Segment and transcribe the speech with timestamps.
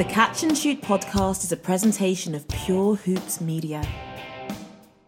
[0.00, 3.86] The Catch and Shoot podcast is a presentation of Pure Hoops Media.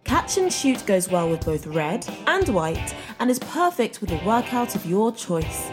[0.04, 4.22] Catch and Shoot goes well with both red and white and is perfect with a
[4.22, 5.70] workout of your choice.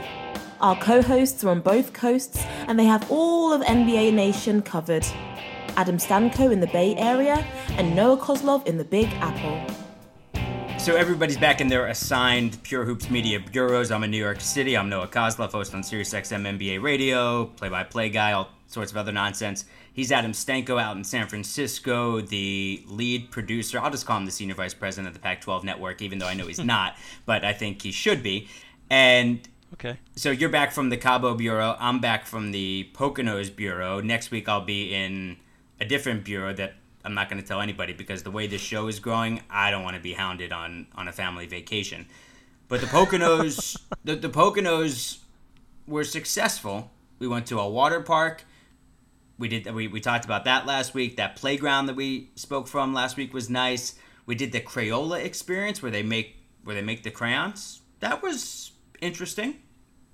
[0.62, 5.06] Our co hosts are on both coasts and they have all of NBA Nation covered.
[5.76, 9.76] Adam Stanko in the Bay Area and Noah Coslov in the Big Apple.
[10.80, 13.92] So everybody's back in their assigned Pure Hoops Media bureaus.
[13.92, 14.78] I'm in New York City.
[14.78, 18.32] I'm Noah Coslov, host on SiriusXM NBA Radio, play-by-play guy,
[18.70, 19.66] sorts of other nonsense.
[19.92, 23.80] He's Adam Stanko out in San Francisco, the lead producer.
[23.80, 26.36] I'll just call him the senior vice president of the Pac-12 network, even though I
[26.36, 28.48] know he's not, but I think he should be.
[28.90, 29.42] And
[29.74, 29.98] Okay.
[30.16, 31.76] so you're back from the Cabo Bureau.
[31.80, 34.00] I'm back from the Poconos Bureau.
[34.02, 35.38] Next week I'll be in
[35.80, 36.74] a different bureau that
[37.06, 39.84] I'm not going to tell anybody because the way this show is growing, I don't
[39.84, 42.08] want to be hounded on on a family vacation.
[42.68, 45.20] But the Poconos, the, the Poconos
[45.88, 46.92] were successful.
[47.20, 48.44] We went to a water park.
[49.40, 49.74] We did.
[49.74, 51.16] We, we talked about that last week.
[51.16, 53.96] That playground that we spoke from last week was nice.
[54.26, 57.82] We did the Crayola experience where they make where they make the crayons.
[58.02, 59.56] That was interesting,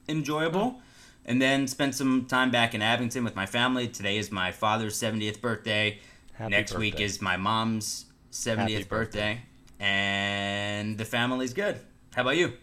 [0.08, 0.80] enjoyable.
[1.26, 3.88] And then spent some time back in Abington with my family.
[3.88, 6.00] Today is my father's 70th birthday.
[6.34, 8.88] Happy Next week is my mom's 70th Happy birthday.
[8.88, 9.42] birthday.
[9.80, 11.80] And the family's good.
[12.14, 12.54] How about you?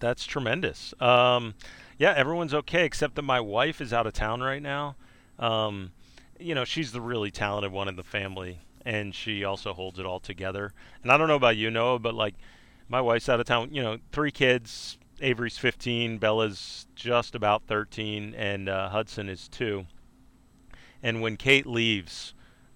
[0.00, 0.92] That's tremendous.
[1.00, 1.54] Um,
[1.96, 4.96] yeah, everyone's okay except that my wife is out of town right now.
[5.38, 5.92] Um,
[6.40, 10.06] you know, she's the really talented one in the family, and she also holds it
[10.06, 10.72] all together.
[11.02, 12.34] And I don't know about you, Noah, but like
[12.88, 13.70] my wife's out of town.
[13.72, 14.98] You know, three kids.
[15.22, 19.84] Avery's 15, Bella's just about 13, and uh, Hudson is two.
[21.02, 22.32] And when Kate leaves,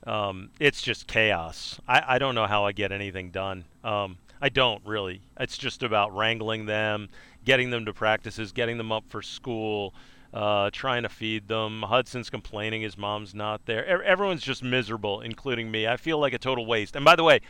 [0.06, 1.80] um, it's just chaos.
[1.88, 3.64] I, I don't know how I get anything done.
[3.82, 5.22] Um, I don't really.
[5.40, 7.08] It's just about wrangling them,
[7.44, 9.94] getting them to practices, getting them up for school,
[10.34, 11.82] uh, trying to feed them.
[11.82, 13.84] Hudson's complaining his mom's not there.
[13.84, 15.86] E- everyone's just miserable, including me.
[15.86, 16.96] I feel like a total waste.
[16.96, 17.40] And by the way,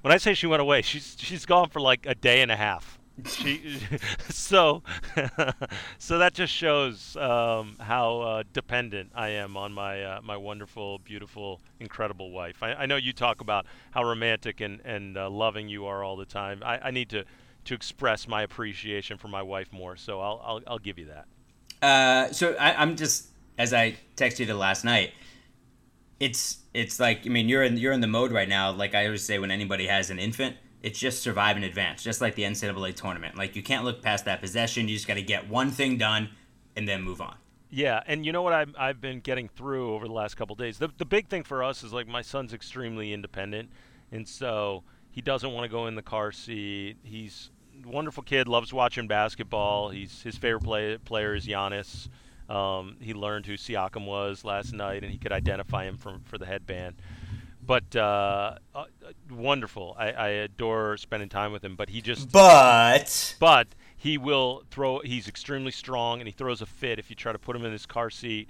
[0.00, 2.56] when I say she went away, she's she's gone for like a day and a
[2.56, 2.98] half.
[3.26, 3.78] She,
[4.30, 4.82] so,
[5.98, 10.98] so that just shows um, how uh, dependent I am on my uh, my wonderful,
[10.98, 12.62] beautiful, incredible wife.
[12.62, 16.16] I, I know you talk about how romantic and and uh, loving you are all
[16.16, 16.62] the time.
[16.64, 17.24] I, I need to
[17.66, 19.94] to express my appreciation for my wife more.
[19.96, 21.26] So I'll I'll, I'll give you that.
[21.82, 23.28] Uh, so I, I'm just
[23.58, 25.12] as I texted you last night.
[26.20, 28.70] It's it's like I mean you're in you're in the mode right now.
[28.70, 32.20] Like I always say when anybody has an infant, it's just survive and advance, just
[32.20, 33.36] like the NCAA tournament.
[33.36, 34.88] Like you can't look past that possession.
[34.88, 36.30] You just got to get one thing done
[36.76, 37.36] and then move on.
[37.74, 40.76] Yeah, and you know what I've, I've been getting through over the last couple days?
[40.76, 43.70] The, the big thing for us is like my son's extremely independent,
[44.10, 46.96] and so he doesn't want to go in the car seat.
[47.02, 47.50] He's
[47.84, 49.90] wonderful kid, loves watching basketball.
[49.90, 52.08] He's his favorite play, player is Giannis.
[52.48, 56.38] Um, he learned who Siakam was last night, and he could identify him from for
[56.38, 56.96] the headband.
[57.64, 58.84] But uh, uh,
[59.30, 59.94] wonderful.
[59.98, 61.76] I, I adore spending time with him.
[61.76, 63.68] But he just But but
[64.02, 67.38] he will throw he's extremely strong and he throws a fit if you try to
[67.38, 68.48] put him in his car seat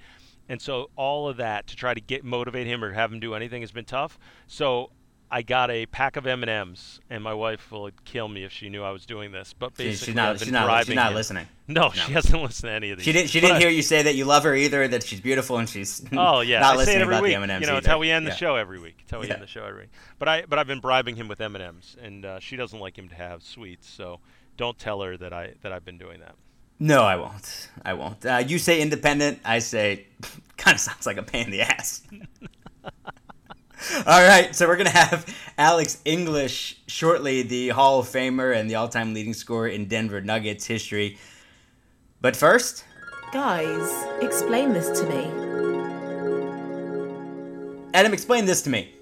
[0.49, 3.35] and so all of that to try to get motivate him or have him do
[3.35, 4.91] anything has been tough so
[5.33, 8.83] i got a pack of m&ms and my wife will kill me if she knew
[8.85, 11.47] i was doing this but basically she's not I've been she's not she's not listening.
[11.67, 14.03] no, she hasn't listened to any of these She didn't she didn't hear you say
[14.03, 14.87] that you love her either.
[14.87, 17.33] That she's beautiful and she's Oh yeah, not I say listening it every about week.
[17.33, 18.37] the M&Ms you know, it's how we end the Yeah.
[18.37, 18.99] show every week.
[19.03, 19.35] It's how we Yeah.
[19.35, 19.91] end the show every week.
[20.19, 22.79] But I but I've been bribing him with M and M's, and uh, she doesn't
[22.79, 23.89] like him to have sweets.
[23.89, 24.21] So
[24.59, 26.35] don't tell her that I that I've been doing that.
[26.79, 27.71] No, I won't.
[27.85, 28.27] I won't.
[28.27, 29.39] Uh, you say independent.
[29.45, 30.07] I say
[30.59, 32.03] kind of sounds like a pain in the ass.
[34.07, 35.27] All right, so we're gonna have
[35.59, 40.67] Alex English shortly, the Hall of Famer and the all-time leading scorer in Denver Nuggets
[40.67, 41.19] history.
[42.21, 42.85] But first,
[43.33, 43.91] Guys,
[44.23, 45.25] explain this to me.
[47.95, 48.95] Adam, explain this to me.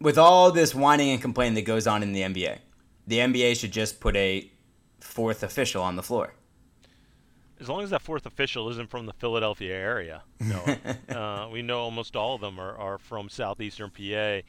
[0.00, 2.58] With all this whining and complaining that goes on in the NBA,
[3.08, 4.48] the NBA should just put a
[5.00, 6.34] fourth official on the floor.
[7.60, 10.62] As long as that fourth official isn't from the Philadelphia area, no.
[11.14, 14.42] uh, we know almost all of them are, are from southeastern PA.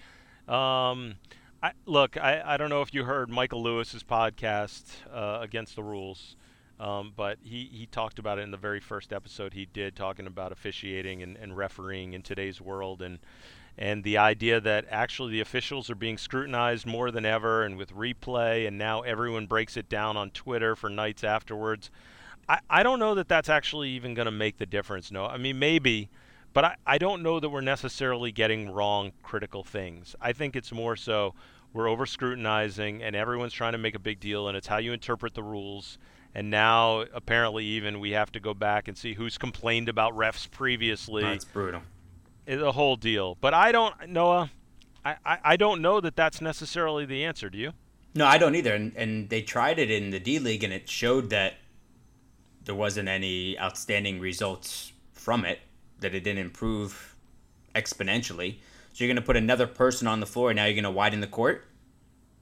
[0.53, 1.15] Um,
[1.63, 5.83] I, look, I, I don't know if you heard Michael Lewis's podcast, uh, Against the
[5.83, 6.35] Rules.
[6.79, 10.27] Um, but he, he talked about it in the very first episode he did, talking
[10.27, 13.19] about officiating and, and refereeing in today's world, and
[13.79, 17.93] and the idea that actually the officials are being scrutinized more than ever, and with
[17.93, 21.91] replay, and now everyone breaks it down on Twitter for nights afterwards.
[22.49, 25.11] I, I don't know that that's actually even going to make the difference.
[25.11, 26.09] No, I mean maybe,
[26.53, 30.15] but I, I don't know that we're necessarily getting wrong critical things.
[30.21, 31.33] I think it's more so
[31.73, 34.93] we're over scrutinizing, and everyone's trying to make a big deal, and it's how you
[34.93, 35.97] interpret the rules
[36.37, 40.49] and now apparently even we have to go back and see who's complained about refs
[40.49, 41.23] previously.
[41.23, 41.81] That's brutal.
[42.45, 43.37] It's a whole deal.
[43.41, 44.51] But I don't, Noah.
[45.03, 47.49] I, I, I don't know that that's necessarily the answer.
[47.49, 47.73] Do you?
[48.13, 48.75] No, I don't either.
[48.75, 51.55] And, and they tried it in the D League, and it showed that
[52.67, 55.59] there wasn't any outstanding results from it.
[55.99, 57.15] That it didn't improve
[57.73, 58.57] exponentially.
[58.93, 60.91] So you're going to put another person on the floor, and now you're going to
[60.91, 61.65] widen the court.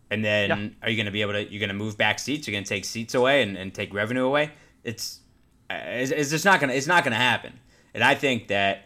[0.09, 0.69] And then yeah.
[0.83, 1.49] are you going to be able to?
[1.49, 2.47] You're going to move back seats.
[2.47, 4.51] You're going to take seats away and, and take revenue away.
[4.83, 5.21] It's
[5.69, 7.59] it's, it's just not going to it's not going to happen.
[7.93, 8.85] And I think that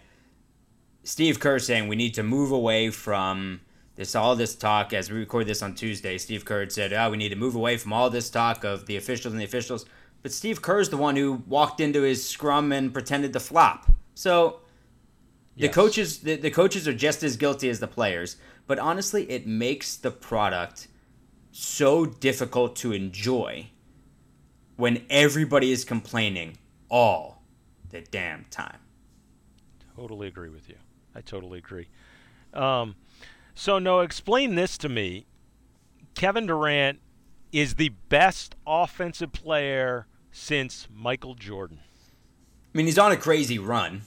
[1.03, 3.61] Steve Kerr saying we need to move away from
[3.95, 6.17] this all this talk as we record this on Tuesday.
[6.17, 8.95] Steve Kerr said, "Oh, we need to move away from all this talk of the
[8.95, 9.85] officials and the officials."
[10.21, 13.91] But Steve Kerr's the one who walked into his scrum and pretended to flop.
[14.15, 14.59] So
[15.55, 15.73] the yes.
[15.75, 18.37] coaches the, the coaches are just as guilty as the players.
[18.67, 20.87] But honestly, it makes the product
[21.51, 23.67] so difficult to enjoy
[24.75, 26.57] when everybody is complaining
[26.89, 27.43] all
[27.89, 28.77] the damn time.
[29.95, 30.75] Totally agree with you.
[31.15, 31.87] I totally agree.
[32.53, 32.95] Um,
[33.55, 35.25] so, no, explain this to me.
[36.15, 36.99] Kevin Durant
[37.51, 41.79] is the best offensive player since Michael Jordan.
[42.73, 44.01] I mean, he's on a crazy run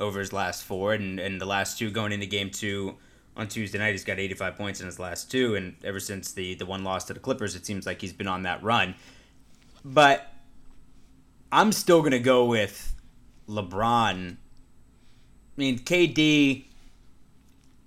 [0.00, 2.96] over his last four, and, and the last two going into game two
[3.36, 3.92] on Tuesday night.
[3.92, 7.04] He's got 85 points in his last two, and ever since the the one loss
[7.04, 8.94] to the Clippers, it seems like he's been on that run.
[9.84, 10.32] But
[11.52, 12.94] I'm still gonna go with
[13.48, 14.32] LeBron.
[14.32, 14.36] I
[15.56, 16.64] mean, KD,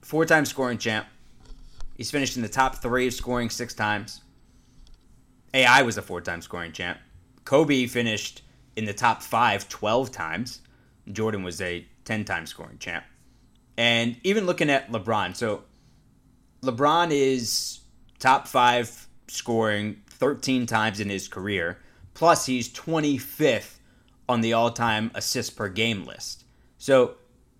[0.01, 1.07] four-time scoring champ.
[1.97, 4.21] He's finished in the top three of scoring six times.
[5.57, 6.99] AI was a four-time scoring champ.
[7.43, 8.43] Kobe finished
[8.75, 10.61] in the top five 12 times.
[11.11, 13.03] Jordan was a 10-time scoring champ.
[13.75, 15.63] And even looking at LeBron, so
[16.61, 17.79] LeBron is
[18.19, 21.79] top five scoring 13 times in his career.
[22.13, 23.77] Plus, he's 25th
[24.29, 26.43] on the all time assists per game list.
[26.77, 27.15] So,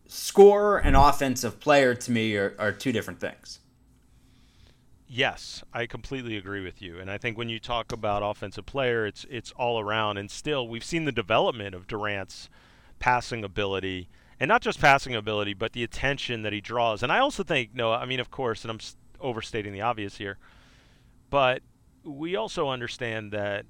[0.06, 3.60] scorer and offensive player to me are, are two different things.
[5.08, 7.00] Yes, I completely agree with you.
[7.00, 10.18] And I think when you talk about offensive player, it's it's all around.
[10.18, 12.50] And still, we've seen the development of Durant's
[13.00, 14.10] passing ability
[14.40, 17.02] and not just passing ability, but the attention that he draws.
[17.02, 18.80] And I also think, no, I mean, of course, and I'm
[19.20, 20.38] overstating the obvious here,
[21.30, 21.62] but
[22.04, 23.66] we also understand that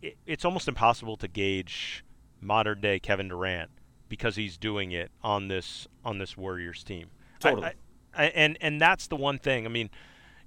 [0.00, 2.04] it, it's almost impossible to gauge
[2.40, 3.70] modern day Kevin Durant
[4.08, 7.08] because he's doing it on this on this Warriors team.
[7.40, 7.68] Totally.
[8.14, 9.64] I, I, and and that's the one thing.
[9.64, 9.90] I mean,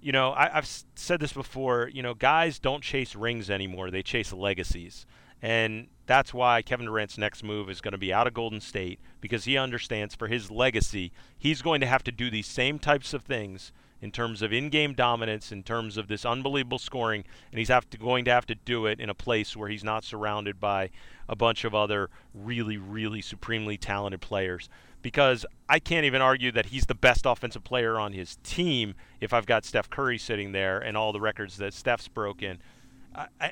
[0.06, 1.90] you know, I, have said this before.
[1.92, 5.08] You know, guys don't chase rings anymore; they chase legacies.
[5.42, 9.00] And that's why Kevin Durant's next move is going to be out of Golden State
[9.20, 13.16] because he understands for his legacy, he's going to have to do these same types
[13.16, 17.70] of things in terms of in-game dominance, in terms of this unbelievable scoring, and he's
[17.70, 20.92] to, going to have to do it in a place where he's not surrounded by
[21.28, 24.70] a bunch of other really, really supremely talented players.
[25.06, 29.34] Because I can't even argue that he's the best offensive player on his team if
[29.34, 32.58] I've got Steph Curry sitting there and all the records that Steph's broken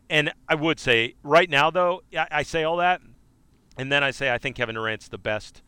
[0.10, 3.02] and I would say right now, though, I, I, say all that,
[3.78, 5.62] and then I say I think Kevin Durant's the best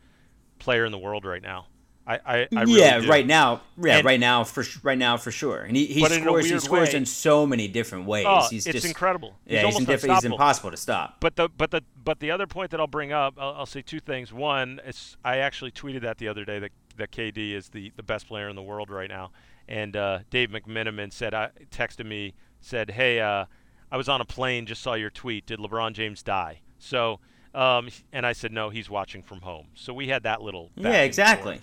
[0.58, 1.66] player in the world right now.
[2.06, 3.08] I, I, I really yeah, do.
[3.08, 6.48] right now, yeah, and, right now for right now for sure, and he, he scores
[6.48, 8.26] he scores way, in so many different ways.
[8.28, 9.34] Oh, he's it's just, incredible.
[9.44, 11.16] Yeah, he's, he's, he's, impossible to stop.
[11.18, 13.82] But the but the but the other point that I'll bring up, I'll, I'll say
[13.82, 14.32] two things.
[14.32, 18.04] One, it's I actually tweeted that the other day that that KD is the the
[18.04, 19.32] best player in the world right now,
[19.68, 23.20] and uh, Dave McMenamin said I texted me said, hey.
[23.20, 23.46] Uh,
[23.90, 25.46] I was on a plane, just saw your tweet.
[25.46, 26.60] Did LeBron James die?
[26.78, 27.20] So,
[27.54, 29.68] um, and I said, no, he's watching from home.
[29.74, 30.70] So we had that little.
[30.74, 31.60] Yeah, exactly.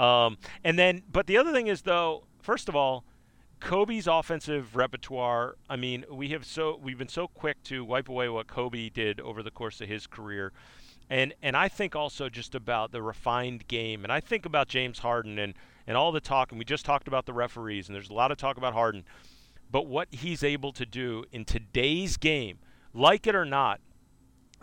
[0.00, 3.04] Um, and then, but the other thing is, though, first of all,
[3.60, 5.56] Kobe's offensive repertoire.
[5.68, 9.20] I mean, we have so we've been so quick to wipe away what Kobe did
[9.20, 10.52] over the course of his career,
[11.10, 15.00] and and I think also just about the refined game, and I think about James
[15.00, 15.52] Harden and
[15.86, 18.32] and all the talk, and we just talked about the referees, and there's a lot
[18.32, 19.04] of talk about Harden.
[19.70, 22.58] But what he's able to do in today's game,
[22.94, 23.80] like it or not,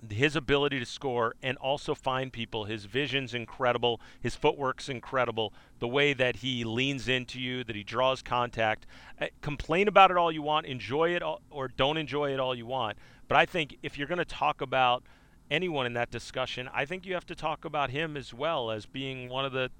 [0.09, 5.87] his ability to score and also find people, his vision's incredible, his footwork's incredible, the
[5.87, 8.85] way that he leans into you, that he draws contact.
[9.19, 12.53] Uh, complain about it all you want, enjoy it all, or don't enjoy it all
[12.55, 12.97] you want.
[13.27, 15.03] But I think if you're going to talk about
[15.49, 18.85] anyone in that discussion, I think you have to talk about him as well as
[18.85, 19.71] being one of the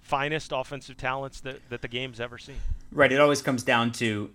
[0.00, 2.56] finest offensive talents that, that the game's ever seen.
[2.90, 3.12] Right.
[3.12, 4.30] It always comes down to,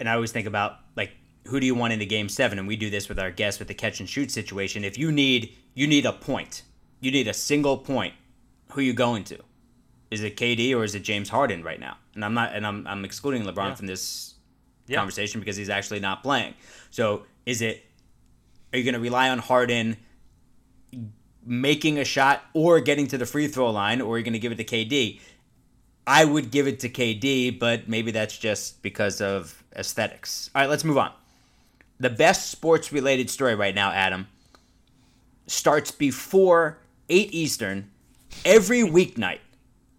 [0.00, 1.12] and I always think about like
[1.48, 3.58] who do you want in the game seven, and we do this with our guests
[3.58, 4.84] with the catch and shoot situation.
[4.84, 6.62] If you need you need a point,
[7.00, 8.14] you need a single point.
[8.72, 9.38] Who you going to?
[10.10, 11.96] Is it KD or is it James Harden right now?
[12.14, 13.74] And I'm not, and I'm I'm excluding LeBron yeah.
[13.74, 14.34] from this
[14.86, 14.96] yeah.
[14.96, 16.54] conversation because he's actually not playing.
[16.90, 17.84] So is it?
[18.72, 19.96] Are you going to rely on Harden?
[21.48, 24.38] making a shot or getting to the free throw line, or are you going to
[24.38, 25.20] give it to KD?
[26.06, 30.50] I would give it to KD, but maybe that's just because of aesthetics.
[30.54, 31.12] All right, let's move on.
[32.00, 34.28] The best sports related story right now, Adam,
[35.46, 36.78] starts before
[37.08, 37.90] 8 Eastern
[38.44, 39.40] every weeknight.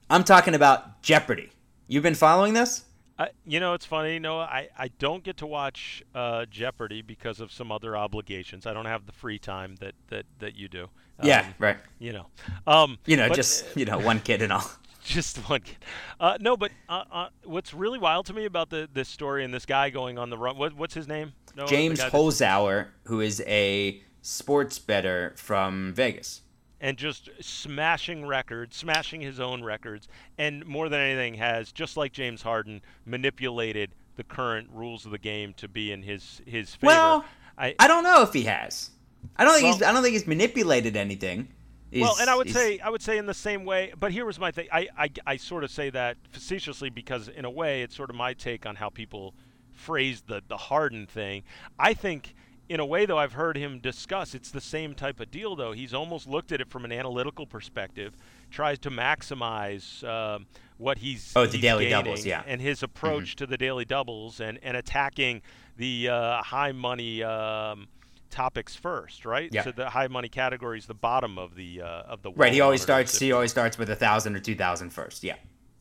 [0.10, 1.50] I'm talking about Jeopardy.
[1.88, 2.86] You've been following this?
[3.18, 4.18] Uh, you know, it's funny.
[4.18, 8.66] No, I, I don't get to watch uh, Jeopardy because of some other obligations.
[8.66, 10.84] I don't have the free time that, that, that you do.
[11.20, 11.78] Um, yeah, right.
[12.00, 12.28] You know,
[12.66, 14.64] um, you know, just you know, one kid and all.
[15.10, 15.78] Just one kid.
[16.20, 19.52] Uh, no, but uh, uh, what's really wild to me about the this story and
[19.54, 20.58] this guy going on the run.
[20.58, 21.34] What, what's his name?
[21.56, 26.42] No, James Holzhauer, who is a sports better from Vegas
[26.80, 32.14] and just smashing records, smashing his own records, and more than anything has, just like
[32.14, 36.88] James Harden, manipulated the current rules of the game to be in his his favor.
[36.88, 37.26] Well,
[37.58, 38.92] I I don't know if he has.
[39.36, 41.50] I don't think well, he's I don't think he's manipulated anything.
[41.92, 44.26] He's, well, and I would say I would say in the same way, but here
[44.26, 44.68] was my thing.
[44.72, 48.16] I, I I sort of say that facetiously because in a way it's sort of
[48.16, 49.34] my take on how people
[49.72, 51.44] phrase the the Harden thing.
[51.80, 52.36] I think
[52.70, 55.72] in a way, though, I've heard him discuss it's the same type of deal, though.
[55.72, 58.16] He's almost looked at it from an analytical perspective,
[58.52, 60.38] tries to maximize uh,
[60.78, 63.38] what he's oh the daily doubles, yeah, and his approach mm-hmm.
[63.38, 65.42] to the daily doubles and and attacking
[65.78, 67.24] the uh, high money.
[67.24, 67.88] Um,
[68.30, 69.50] topics first, right?
[69.52, 69.64] Yeah.
[69.64, 72.54] So the high money category is the bottom of the uh, of the right.
[72.54, 73.18] He always starts.
[73.18, 75.24] He always starts with a thousand or two thousand first.
[75.24, 75.36] Yeah.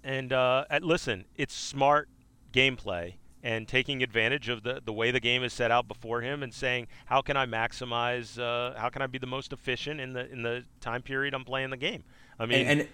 [0.04, 2.08] And uh, at, listen, it's smart
[2.52, 6.42] gameplay and taking advantage of the, the way the game is set out before him
[6.42, 10.12] and saying how can I maximize uh, how can I be the most efficient in
[10.12, 12.04] the in the time period I'm playing the game.
[12.38, 12.88] I mean, and, and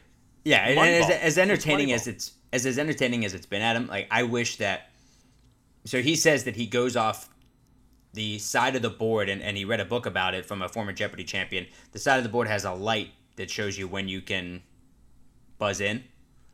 [0.45, 3.63] yeah, and, and as, as, entertaining it's as it's as as entertaining as it's been,
[3.63, 3.87] Adam.
[3.87, 4.91] Like I wish that.
[5.87, 7.29] So he says that he goes off
[8.15, 10.69] the side of the board, and, and he read a book about it from a
[10.69, 11.67] former Jeopardy champion.
[11.93, 14.63] The side of the board has a light that shows you when you can
[15.59, 16.05] buzz in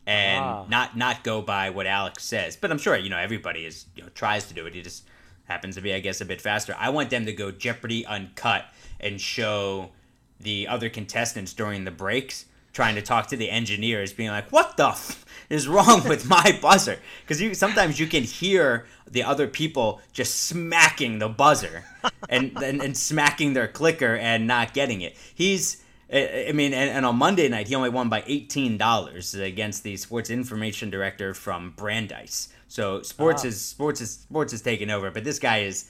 [0.06, 0.66] and ah.
[0.68, 2.56] not not go by what Alex says.
[2.56, 4.74] But I'm sure you know everybody is you know tries to do it.
[4.74, 5.04] He just
[5.44, 6.74] happens to be, I guess, a bit faster.
[6.78, 8.66] I want them to go Jeopardy uncut
[8.98, 9.90] and show
[10.38, 14.76] the other contestants during the breaks trying to talk to the engineers, being like, "What
[14.76, 19.46] the f- is wrong with my buzzer?" Because you sometimes you can hear the other
[19.46, 21.84] people just smacking the buzzer
[22.28, 25.16] and, and and smacking their clicker and not getting it.
[25.34, 29.96] He's I mean, and, and, on Monday night, he only won by $18 against the
[29.96, 32.48] sports information director from Brandeis.
[32.66, 33.48] So sports oh.
[33.48, 35.12] is sports is sports is taking over.
[35.12, 35.88] But this guy is,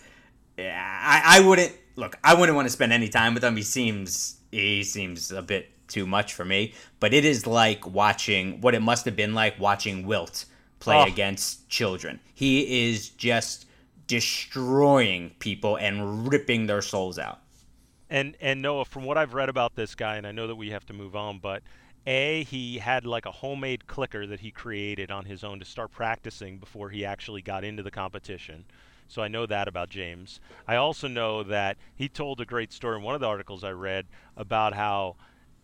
[0.59, 2.19] I, I wouldn't look.
[2.23, 3.57] I wouldn't want to spend any time with him.
[3.57, 6.73] He seems he seems a bit too much for me.
[7.01, 10.47] But it is like watching what it must have been like watching Wilt
[10.79, 11.05] play oh.
[11.05, 12.21] against children.
[12.35, 13.67] He is just
[14.07, 17.41] destroying people and ripping their souls out.
[18.09, 20.71] And and Noah, from what I've read about this guy, and I know that we
[20.71, 21.63] have to move on, but
[22.07, 25.93] a he had like a homemade clicker that he created on his own to start
[25.93, 28.65] practicing before he actually got into the competition.
[29.07, 30.41] So I know that about James.
[30.69, 33.71] I also know that he told a great story in one of the articles I
[33.73, 34.07] read
[34.37, 35.17] about how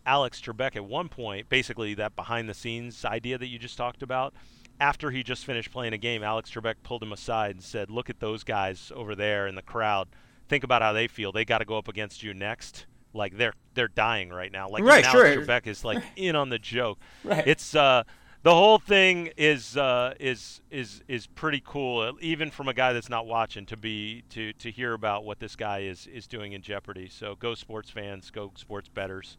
[0.07, 4.01] Alex Trebek at one point, basically that behind the scenes idea that you just talked
[4.01, 4.33] about,
[4.79, 8.09] after he just finished playing a game, Alex Trebek pulled him aside and said, "Look
[8.09, 10.07] at those guys over there in the crowd
[10.47, 11.31] think about how they feel.
[11.31, 12.85] They got to go up against you next.
[13.13, 14.69] Like they're they're dying right now.
[14.69, 15.45] Like right, Alex sure.
[15.45, 16.99] Trebek is like in on the joke.
[17.23, 17.47] Right.
[17.47, 18.03] It's uh
[18.43, 23.09] the whole thing is uh, is is is pretty cool, even from a guy that's
[23.09, 26.61] not watching to be to to hear about what this guy is is doing in
[26.61, 27.09] Jeopardy.
[27.09, 29.37] So go sports fans, go sports betters.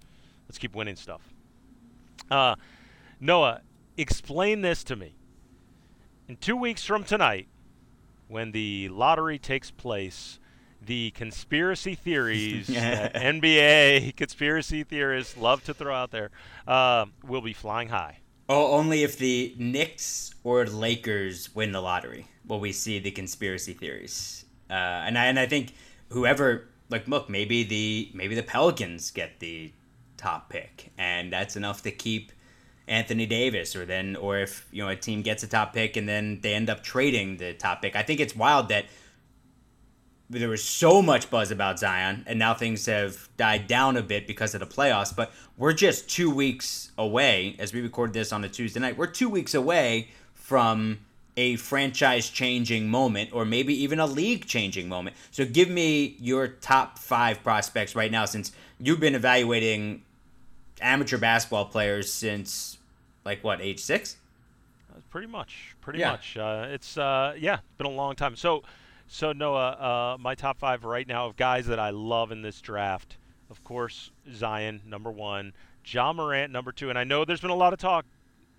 [0.49, 1.21] Let's keep winning stuff.
[2.31, 2.57] Uh,
[3.21, 3.61] Noah,
[3.97, 5.15] explain this to me.
[6.29, 7.49] In two weeks from tonight,
[8.29, 10.39] when the lottery takes place,
[10.81, 16.31] the conspiracy theories that NBA conspiracy theorists love to throw out there
[16.67, 18.19] uh, will be flying high.
[18.49, 23.75] Oh, only if the Knicks or Lakers win the lottery will we see the conspiracy
[23.75, 24.47] theories.
[24.71, 25.75] Uh, and I and I think
[26.11, 29.73] whoever like look maybe the maybe the Pelicans get the
[30.19, 32.33] top pick and that's enough to keep
[32.87, 36.09] Anthony Davis or then or if you know a team gets a top pick and
[36.09, 37.97] then they end up trading the top pick.
[37.97, 38.87] I think it's wild that
[40.31, 44.27] there was so much buzz about Zion, and now things have died down a bit
[44.27, 45.15] because of the playoffs.
[45.15, 48.99] But we're just two weeks away, as we record this on a Tuesday night.
[48.99, 50.99] We're two weeks away from
[51.37, 55.17] a franchise changing moment, or maybe even a league changing moment.
[55.31, 60.03] So, give me your top five prospects right now, since you've been evaluating
[60.81, 62.79] amateur basketball players since
[63.25, 64.17] like what age six?
[65.11, 66.13] Pretty much, pretty Yeah.
[66.13, 66.37] much.
[66.37, 68.37] Uh, it's uh, yeah, it's been a long time.
[68.37, 68.63] So,
[69.07, 72.61] so Noah, uh, my top five right now of guys that I love in this
[72.61, 73.17] draft.
[73.51, 75.55] Of course, Zion number one,
[75.85, 78.05] John Morant number two, and I know there's been a lot of talk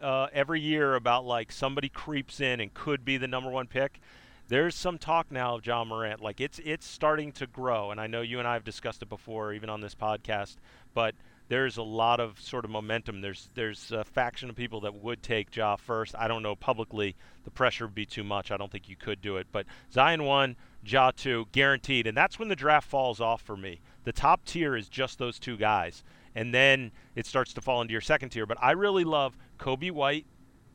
[0.02, 4.00] uh, every year about like somebody creeps in and could be the number one pick.
[4.48, 8.08] There's some talk now of John Morant, like it's it's starting to grow, and I
[8.08, 10.56] know you and I have discussed it before, even on this podcast,
[10.96, 11.14] but
[11.50, 13.22] there's a lot of sort of momentum.
[13.22, 16.16] There's there's a faction of people that would take Ja first.
[16.18, 17.16] I don't know publicly.
[17.44, 18.52] The pressure would be too much.
[18.52, 19.48] I don't think you could do it.
[19.52, 22.08] But Zion one, Ja two, guaranteed.
[22.08, 23.82] And that's when the draft falls off for me.
[24.04, 26.04] The top tier is just those two guys,
[26.36, 28.46] and then it starts to fall into your second tier.
[28.46, 30.28] But I really love Coby White,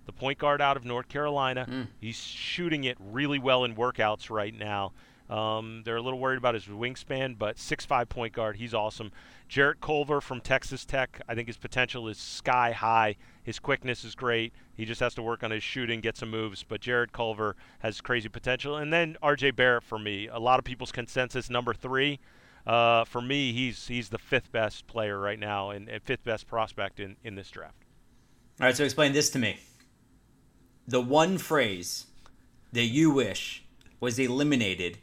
[0.06, 1.66] the point guard out of North Carolina.
[1.70, 1.86] Mm.
[2.00, 4.92] He's shooting it really well in workouts right now.
[5.30, 9.10] Um, they're a little worried about his wingspan, but six-five point guard, he's awesome.
[9.48, 13.16] Jarrett Culver from Texas Tech, I think his potential is sky high.
[13.42, 14.52] His quickness is great.
[14.74, 16.62] He just has to work on his shooting, get some moves.
[16.62, 18.76] But Jarrett Culver has crazy potential.
[18.76, 22.20] And then RJ Barrett for me, a lot of people's consensus number three.
[22.66, 26.46] Uh, for me, he's he's the fifth best player right now and, and fifth best
[26.46, 27.84] prospect in, in this draft.
[28.60, 29.58] All right, so explain this to me.
[30.88, 32.06] The one phrase
[32.72, 33.64] that you wish
[34.00, 34.98] was eliminated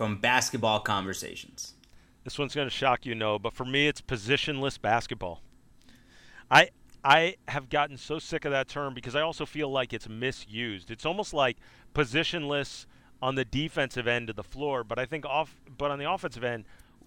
[0.00, 1.74] from basketball conversations.
[2.24, 5.42] This one's going to shock you, no, but for me, it's positionless basketball.
[6.50, 6.70] I
[7.04, 10.90] I have gotten so sick of that term because I also feel like it's misused.
[10.90, 11.58] It's almost like
[11.94, 12.86] positionless
[13.20, 16.44] on the defensive end of the floor, but I think off, but on the offensive
[16.44, 16.64] end,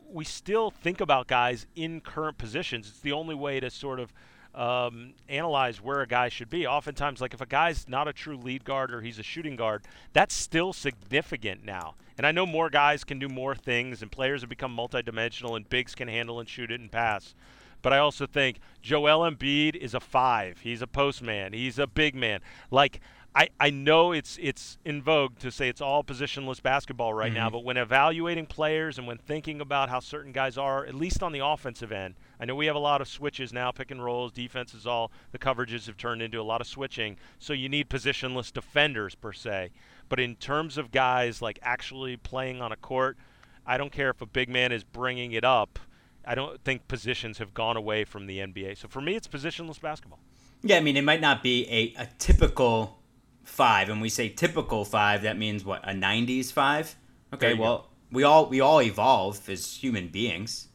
[0.07, 2.89] we still think about guys in current positions.
[2.89, 4.13] It's the only way to sort of
[4.53, 6.67] um, analyze where a guy should be.
[6.67, 9.83] Oftentimes, like if a guy's not a true lead guard or he's a shooting guard,
[10.13, 11.95] that's still significant now.
[12.17, 15.67] And I know more guys can do more things, and players have become multidimensional, and
[15.67, 17.33] bigs can handle and shoot it and pass.
[17.81, 20.59] But I also think Joel Embiid is a five.
[20.61, 21.53] He's a postman.
[21.53, 22.39] He's a big man.
[22.71, 23.01] Like
[23.35, 27.47] I, I know it's it's in vogue to say it's all positionless basketball right now,
[27.47, 27.53] mm-hmm.
[27.53, 31.31] but when evaluating players and when thinking about how certain guys are, at least on
[31.31, 34.31] the offensive end, I know we have a lot of switches now, pick and rolls,
[34.31, 37.17] defense is all the coverages have turned into a lot of switching.
[37.39, 39.71] So you need positionless defenders per se.
[40.09, 43.17] But in terms of guys like actually playing on a court,
[43.65, 45.79] I don't care if a big man is bringing it up.
[46.25, 48.77] I don't think positions have gone away from the NBA.
[48.77, 50.19] So for me, it's positionless basketball.
[50.61, 52.99] Yeah, I mean, it might not be a, a typical
[53.43, 56.95] five, and we say typical five, that means what a '90s five.
[57.33, 60.67] Okay, well, we all we all evolve as human beings.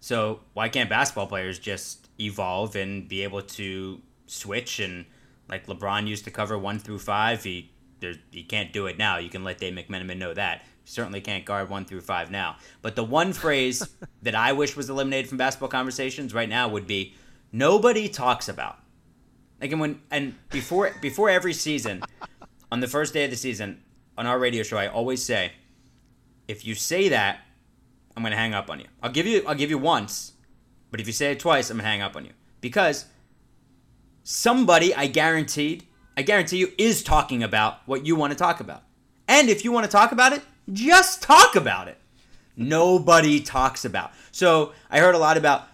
[0.00, 5.04] So why can't basketball players just evolve and be able to switch and
[5.48, 7.69] like LeBron used to cover one through five, he
[8.00, 9.18] there, he can't do it now.
[9.18, 10.64] You can let Dave McMenamin know that.
[10.84, 12.56] Certainly can't guard one through five now.
[12.82, 13.88] But the one phrase
[14.22, 17.14] that I wish was eliminated from basketball conversations right now would be
[17.52, 18.78] nobody talks about.
[19.60, 22.02] Like and when and before before every season,
[22.72, 23.82] on the first day of the season,
[24.16, 25.52] on our radio show, I always say,
[26.48, 27.40] if you say that,
[28.16, 28.86] I'm gonna hang up on you.
[29.02, 30.32] I'll give you I'll give you once,
[30.90, 33.04] but if you say it twice, I'm gonna hang up on you because
[34.22, 35.86] somebody I guaranteed
[36.20, 38.82] I guarantee you is talking about what you want to talk about.
[39.26, 41.96] And if you want to talk about it, just talk about it.
[42.58, 44.12] Nobody talks about.
[44.30, 45.66] So I heard a lot about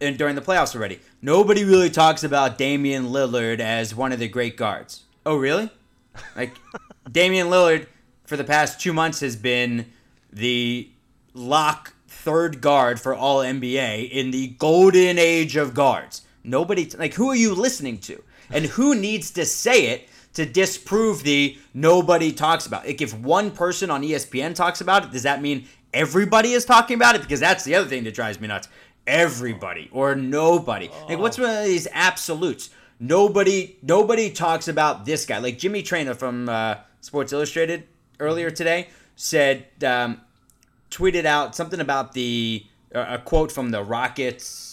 [0.00, 1.00] and during the playoffs already.
[1.20, 5.02] Nobody really talks about Damian Lillard as one of the great guards.
[5.26, 5.68] Oh, really?
[6.34, 6.56] Like
[7.12, 7.88] Damian Lillard
[8.24, 9.84] for the past 2 months has been
[10.32, 10.88] the
[11.34, 16.22] lock third guard for all NBA in the golden age of guards.
[16.42, 18.22] Nobody like who are you listening to?
[18.50, 22.86] And who needs to say it to disprove the nobody talks about?
[22.86, 26.96] Like if one person on ESPN talks about it, does that mean everybody is talking
[26.96, 27.22] about it?
[27.22, 28.68] Because that's the other thing that drives me nuts.
[29.06, 30.90] Everybody or nobody.
[31.08, 32.70] Like what's one of these absolutes?
[33.00, 35.38] Nobody nobody talks about this guy.
[35.38, 37.84] Like Jimmy Traina from uh, Sports Illustrated
[38.20, 40.20] earlier today said um,
[40.90, 44.67] tweeted out something about the uh, a quote from the Rockets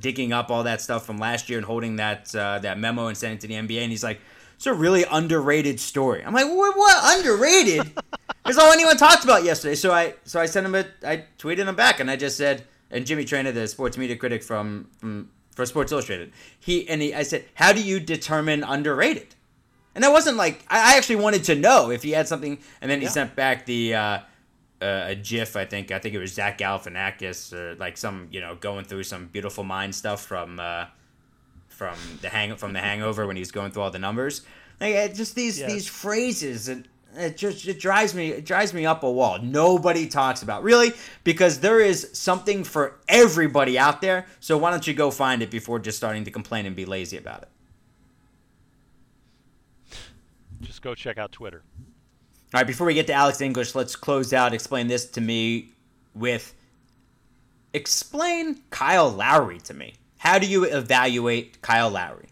[0.00, 3.16] digging up all that stuff from last year and holding that uh, that memo and
[3.16, 4.20] sending it to the NBA, and he's like,
[4.56, 6.76] "It's a really underrated story." I'm like, "What?
[6.76, 7.90] what underrated?"
[8.44, 9.74] That's all anyone talked about yesterday.
[9.74, 12.64] So I so I sent him a I tweeted him back, and I just said,
[12.90, 17.14] and Jimmy Traina, the sports media critic from from for Sports Illustrated, he and he
[17.14, 19.34] I said, "How do you determine underrated?"
[19.94, 22.98] And I wasn't like I actually wanted to know if he had something, and then
[23.00, 23.10] he Yeah.
[23.12, 24.18] sent back the uh,
[24.84, 25.56] uh, a GIF.
[25.56, 29.04] I think I think it was Zach Galifianakis, uh, like some you know going through
[29.04, 30.86] some beautiful mind stuff from uh,
[31.68, 34.42] from the hang from the Hangover when he's going through all the numbers.
[34.80, 35.72] Like just these Yes.
[35.72, 36.88] these phrases and.
[37.16, 39.38] It just it drives me it drives me up a wall.
[39.40, 40.92] Nobody talks about really
[41.22, 44.26] because there is something for everybody out there.
[44.40, 47.16] So why don't you go find it before just starting to complain and be lazy
[47.16, 47.48] about it?
[50.60, 51.62] Just go check out Twitter.
[52.54, 54.54] All right, before we get to Alex English, let's close out.
[54.54, 55.70] Explain this to me
[56.14, 56.54] with
[57.72, 59.94] explain Kyle Lowry to me.
[60.18, 62.28] How do you evaluate Kyle Lowry?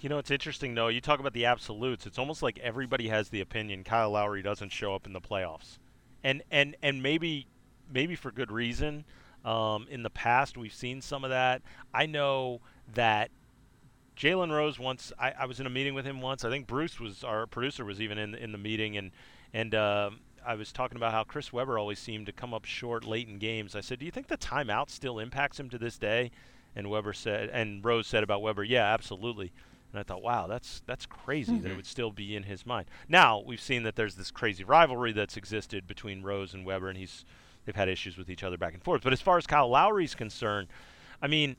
[0.00, 0.88] You know, it's interesting, though.
[0.88, 2.06] You talk about the absolutes.
[2.06, 5.76] It's almost like everybody has the opinion Kyle Lowry doesn't show up in the playoffs,
[6.24, 7.48] and and and maybe
[7.92, 9.04] maybe for good reason.
[9.44, 11.60] Um, in the past, we've seen some of that.
[11.92, 12.62] I know
[12.94, 13.30] that
[14.16, 15.12] Jalen Rose once.
[15.18, 16.44] I, I was in a meeting with him once.
[16.44, 19.10] I think Bruce was our producer was even in in the meeting, and
[19.52, 23.04] and um I was talking about how Chris Webber always seemed to come up short
[23.04, 23.76] late in games.
[23.76, 26.30] I said, "Do you think the timeout still impacts him to this day?"
[26.74, 29.52] And Webber said, and Rose said about Webber, "Yeah, absolutely."
[29.92, 32.86] And I thought, wow, that's that's crazy that it would still be in his mind.
[33.08, 36.96] Now we've seen that there's this crazy rivalry that's existed between Rose and Webber, and
[36.96, 37.26] he's
[37.66, 39.02] they've had issues with each other back and forth.
[39.02, 40.68] But as far as Kyle Lowry's concerned,
[41.20, 41.56] I mean,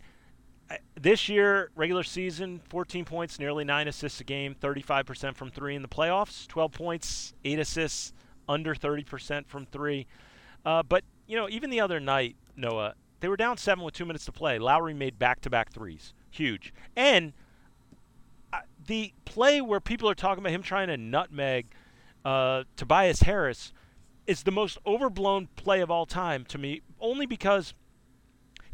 [0.99, 5.81] this year regular season, 14 points, nearly nine assists a game, 35% from three in
[5.81, 8.13] the playoffs, 12 points, eight assists,
[8.47, 10.07] under 30% from three.
[10.65, 14.05] Uh, but you know, even the other night, Noah, they were down seven with two
[14.05, 14.59] minutes to play.
[14.59, 17.33] Lowry made back-to-back threes, huge, and
[18.51, 21.67] uh, the play where people are talking about him trying to nutmeg
[22.25, 23.73] uh, Tobias Harris
[24.27, 27.73] is the most overblown play of all time to me, only because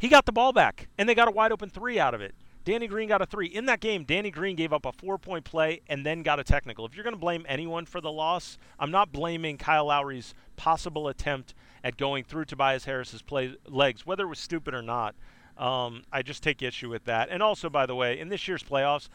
[0.00, 2.34] he got the ball back and they got a wide open three out of it.
[2.64, 3.46] Danny Green got a three.
[3.46, 6.44] In that game, Danny Green gave up a four point play and then got a
[6.44, 6.84] technical.
[6.84, 11.08] If you're going to blame anyone for the loss, I'm not blaming Kyle Lowry's possible
[11.08, 15.14] attempt at going through Tobias Harris's play legs, whether it was stupid or not.
[15.56, 17.28] Um, I just take issue with that.
[17.30, 19.08] And also, by the way, in this year's playoffs,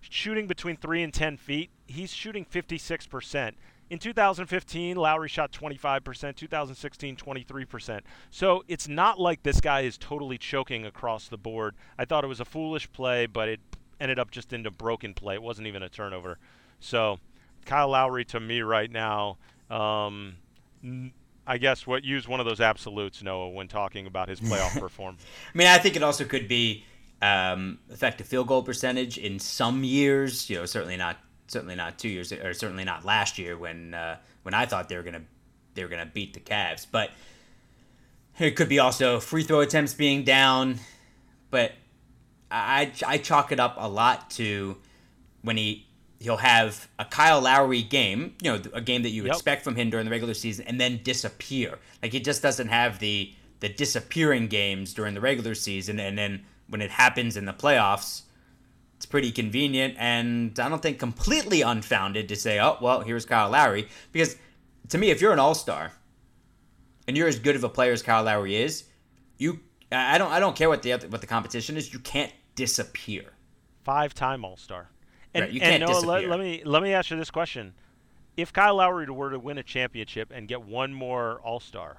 [0.00, 3.52] shooting between 3 and 10 feet, he's shooting 56%.
[3.90, 8.00] In 2015, Lowry shot 25%, 2016, 23%.
[8.30, 11.74] So it's not like this guy is totally choking across the board.
[11.98, 13.60] I thought it was a foolish play, but it
[13.98, 15.34] ended up just into broken play.
[15.34, 16.38] It wasn't even a turnover.
[16.80, 17.18] So
[17.64, 19.38] Kyle Lowry to me right now,
[19.70, 20.36] um,
[20.84, 21.12] n-
[21.46, 25.24] I guess what use one of those absolutes, Noah, when talking about his playoff performance.
[25.54, 26.84] I mean, I think it also could be
[27.22, 30.48] um, effective field goal percentage in some years.
[30.48, 31.16] You know, certainly not
[31.48, 34.96] certainly not two years or certainly not last year when uh, when I thought they
[34.96, 35.22] were gonna
[35.74, 36.86] they were gonna beat the Cavs.
[36.90, 37.10] But
[38.38, 40.78] it could be also free throw attempts being down.
[41.50, 41.72] But
[42.50, 44.76] I I chalk it up a lot to
[45.42, 45.86] when he
[46.20, 49.34] he'll have a Kyle Lowry game, you know, a game that you Yep.
[49.34, 51.78] expect from him during the regular season, and then disappear.
[52.02, 56.44] Like he just doesn't have the the disappearing games during the regular season, and then
[56.68, 58.22] when it happens in the playoffs,
[58.96, 63.50] it's pretty convenient, and I don't think completely unfounded to say, oh well, here's Kyle
[63.50, 64.36] Lowry, because
[64.88, 65.92] to me, if you're an All Star,
[67.06, 68.84] and you're as good of a player as Kyle Lowry is,
[69.38, 73.32] you I don't I don't care what the what the competition is, you can't disappear.
[73.84, 74.90] five-time All-Star.
[75.32, 76.28] And, Right, you and can't Noah, let, disappear.
[76.30, 77.74] let me let me ask you this question:
[78.36, 81.98] If Kyle Lowry were to win a championship and get one more All-Star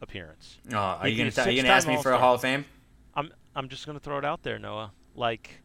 [0.00, 2.40] appearance, Oh, are you gonna a are you gonna ask me for a Hall of
[2.40, 2.64] Fame?
[3.14, 4.92] I'm I'm just going to throw it out there, Noah.
[5.14, 5.62] Like,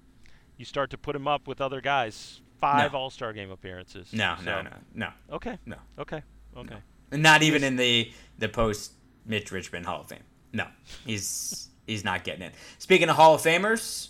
[0.57, 2.41] you start to put him up with other guys.
[2.59, 2.99] Five No.
[2.99, 4.11] All-Star game appearances.
[4.13, 5.57] No, So- no, no, no, Okay.
[5.65, 5.77] no.
[5.99, 6.21] Okay.
[6.55, 6.77] Okay.
[7.11, 8.93] Not even in the the post
[9.25, 10.23] Mitch Richmond Hall of Fame.
[10.53, 10.65] No,
[11.05, 12.51] he's he's not getting in.
[12.79, 14.09] Speaking of Hall of Famers,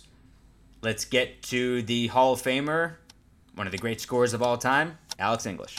[0.82, 2.96] let's get to the Hall of Famer,
[3.54, 5.76] one of the great scorers of all time, Alex English.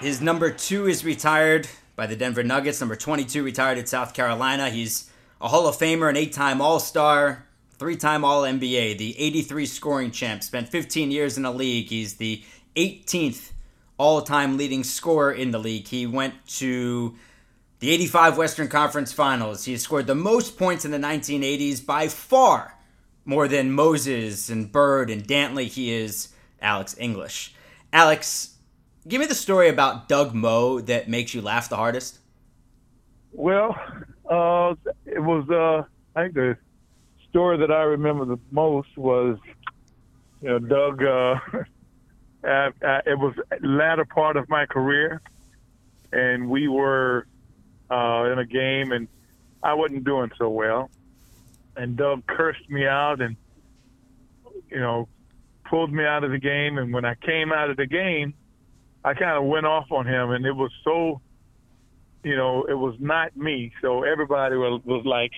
[0.00, 2.80] His number two is retired by the Denver Nuggets.
[2.80, 4.68] Number 22 retired at South Carolina.
[4.68, 7.46] He's a Hall of Famer, an eight time All Star,
[7.78, 10.42] three time All NBA, the 83 scoring champ.
[10.42, 11.88] Spent 15 years in the league.
[11.88, 12.42] He's the
[12.76, 13.52] 18th
[13.96, 15.88] all time leading scorer in the league.
[15.88, 17.16] He went to
[17.78, 19.64] the 85 Western Conference Finals.
[19.64, 22.74] He scored the most points in the 1980s by far.
[23.24, 26.28] More than Moses and Bird and Dantley, he is
[26.60, 27.54] Alex English.
[27.92, 28.55] Alex,
[29.08, 32.18] give me the story about Doug Moe that makes you laugh the hardest.
[33.32, 33.76] Well,
[34.28, 35.48] uh, it was.
[35.50, 35.84] Uh,
[36.18, 36.56] I think the
[37.28, 39.38] story that I remember the most was,
[40.40, 41.02] you know, Doug.
[41.02, 41.34] Uh,
[42.44, 45.20] uh, uh, it was latter part of my career,
[46.12, 47.26] and we were
[47.90, 49.08] uh, in a game, and
[49.62, 50.90] I wasn't doing so well,
[51.76, 53.36] and Doug cursed me out and
[54.70, 55.08] you know
[55.66, 56.78] pulled me out of the game.
[56.78, 58.34] And when I came out of the game,
[59.06, 61.20] I kind of went off on him, and it was so
[62.24, 63.72] you know it was not me.
[63.80, 65.30] So everybody was was like,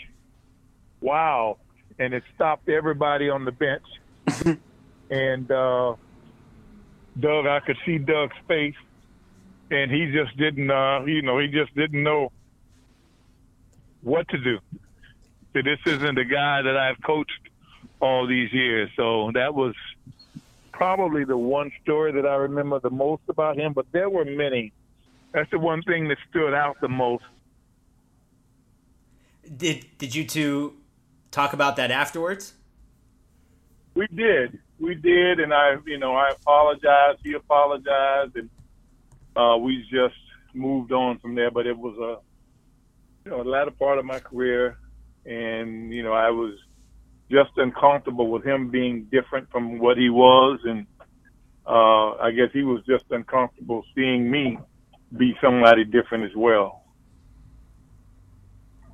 [1.03, 1.59] "Wow."
[1.99, 3.83] And it stopped everybody on the bench.
[5.11, 5.97] and uh,
[7.21, 8.77] Doug, I could see Doug's face,
[9.71, 12.31] and he just didn't, uh, you know, he just didn't know
[14.03, 14.59] what to do.
[15.53, 17.33] So this isn't the guy that I've coached
[18.01, 18.91] all these years.
[18.97, 19.75] So that was
[20.79, 23.73] probably the one story that I remember the most about him.
[23.73, 24.73] But there were many.
[25.35, 27.25] That's the one thing that stood out the most.
[29.57, 30.77] Did Did you two
[31.31, 32.55] talk about that afterwards?
[33.95, 37.19] We did, we did, and I, you know, I apologized.
[37.25, 38.49] He apologized, and
[39.35, 40.15] uh, we just
[40.55, 41.51] moved on from there.
[41.51, 42.13] But it was a,
[43.25, 44.79] you know, a latter part of my career,
[45.27, 46.55] and you know, I was
[47.31, 50.87] just uncomfortable with him being different from what he was, and
[51.67, 54.59] uh, I guess he was just uncomfortable seeing me
[55.17, 56.85] be somebody different as well.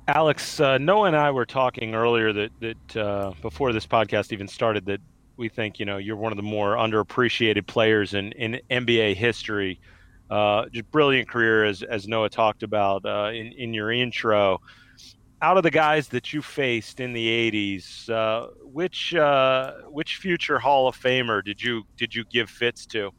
[0.07, 4.47] Alex, uh, Noah and I were talking earlier that that uh, before this podcast even
[4.47, 5.01] started that
[5.37, 9.79] we think you know you're one of the more underappreciated players in, in NBA history.
[10.29, 14.61] Uh, just brilliant career as as Noah talked about uh, in in your intro.
[15.45, 20.57] Out of the guys that you faced in the '80s, uh, which uh, which future
[20.57, 23.11] Hall of Famer did you did you give fits to?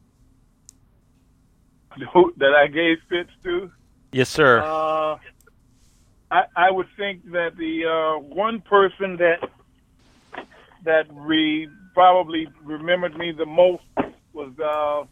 [2.37, 3.71] That I gave fits to?
[4.11, 4.59] Yes, sir.
[6.29, 9.49] I, I would think that the uh, one person that
[10.83, 13.83] that re, probably remembered me the most
[14.33, 15.05] was uh,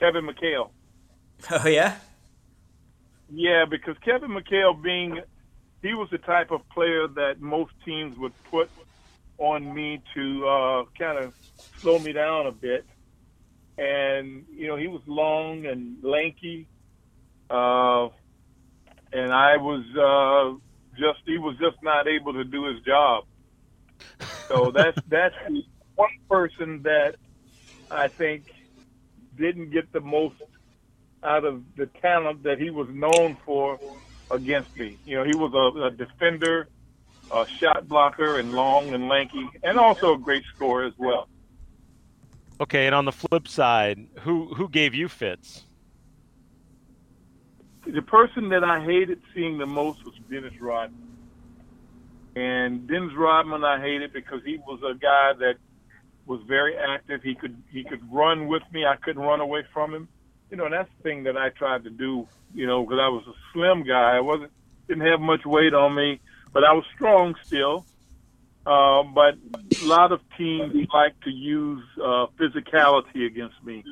[0.00, 0.70] Kevin McHale.
[1.50, 1.96] Oh yeah.
[3.28, 5.20] Yeah, because Kevin McHale being
[5.82, 8.70] he was the type of player that most teams would put
[9.38, 11.32] on me to uh, kind of
[11.80, 12.84] slow me down a bit.
[13.78, 16.66] And you know, he was long and lanky.
[17.50, 18.08] Uh,
[19.12, 20.58] and I was uh,
[20.98, 23.24] just he was just not able to do his job.
[24.48, 25.62] So that's that's the
[25.94, 27.16] one person that
[27.90, 28.44] I think
[29.36, 30.36] didn't get the most
[31.22, 33.78] out of the talent that he was known for
[34.30, 34.98] against me.
[35.04, 36.68] You know, he was a, a defender,
[37.32, 41.28] a shot blocker, and long and lanky, and also a great scorer as well.
[42.60, 45.66] Okay, and on the flip side, who who gave you fits?
[47.86, 51.02] the person that I hated seeing the most was Dennis Rodman.
[52.34, 55.54] And Dennis Rodman I hated because he was a guy that
[56.26, 57.22] was very active.
[57.22, 58.84] He could he could run with me.
[58.84, 60.08] I couldn't run away from him.
[60.50, 62.28] You know, that's the thing that I tried to do.
[62.54, 64.16] You know, because I was a slim guy.
[64.16, 64.52] I wasn't
[64.88, 66.20] didn't have much weight on me,
[66.52, 67.84] but I was strong still.
[68.64, 69.34] Uh, but
[69.80, 73.84] a lot of teams like to use uh, physicality against me,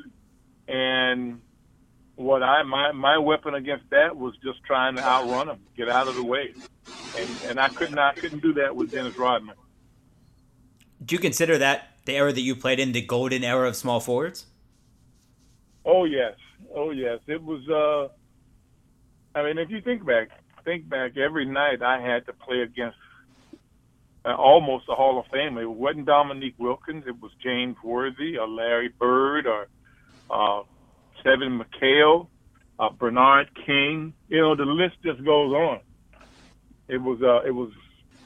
[0.67, 1.39] and
[2.15, 6.09] what I my my weapon against that was just trying to outrun him, get out
[6.09, 6.53] of the way,
[7.17, 9.55] and and I couldn't I couldn't do that with Dennis Rodman.
[11.03, 14.01] Do you consider that the era that you played in the golden era of small
[14.01, 14.45] forwards?
[15.85, 16.35] Oh yes,
[16.73, 17.67] oh yes, it was.
[17.69, 18.13] uh
[19.37, 20.29] I mean, if you think back,
[20.63, 22.97] think back, every night I had to play against
[24.25, 25.57] uh, almost a Hall of Fame.
[25.57, 27.03] It wasn't Dominique Wilkins.
[27.05, 29.67] It was James Worthy or Larry Bird or
[30.29, 30.63] uh,
[31.21, 32.27] Kevin McHale,
[32.79, 34.13] uh, Bernard King.
[34.27, 35.79] You know, the list just goes on.
[36.87, 37.71] It was uh, it was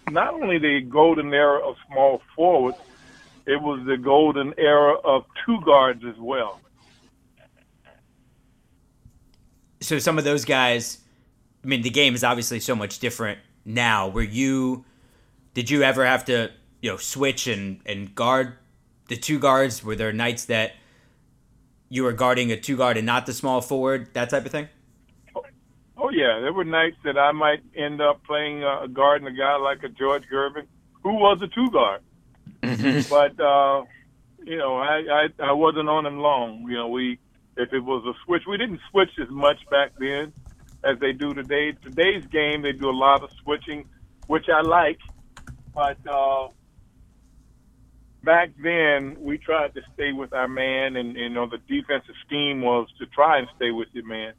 [0.09, 2.77] not only the golden era of small forwards,
[3.45, 6.59] it was the golden era of two guards as well.
[9.81, 10.99] So some of those guys,
[11.63, 14.07] I mean, the game is obviously so much different now.
[14.09, 14.85] Were you,
[15.53, 18.53] did you ever have to, you know, switch and and guard
[19.07, 19.83] the two guards?
[19.83, 20.73] Were there nights that
[21.89, 24.67] you were guarding a two guard and not the small forward, that type of thing?
[26.01, 29.37] Oh yeah, there were nights that I might end up playing a guard and a
[29.37, 30.65] guy like a George Gervin,
[31.03, 32.01] who was a two guard.
[33.09, 33.83] but uh,
[34.45, 36.65] you know, I, I I wasn't on him long.
[36.69, 37.19] You know, we
[37.59, 40.31] if it was a switch, we didn't switch as much back then
[40.83, 41.73] as they do today.
[41.83, 43.85] Today's game, they do a lot of switching,
[44.27, 44.99] which I like.
[45.75, 46.47] But uh,
[48.23, 52.61] back then, we tried to stay with our man, and you know, the defensive scheme
[52.61, 54.33] was to try and stay with your man.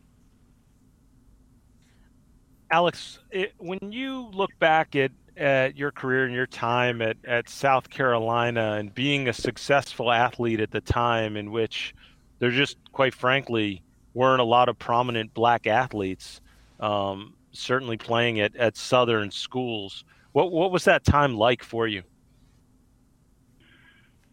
[2.70, 7.50] Alex, it, when you look back at, at your career and your time at, at
[7.50, 11.94] South Carolina and being a successful athlete at the time in which
[12.40, 16.40] there just, quite frankly, weren't a lot of prominent black athletes,
[16.81, 22.03] um, certainly playing at, at Southern schools, What what was that time like for you?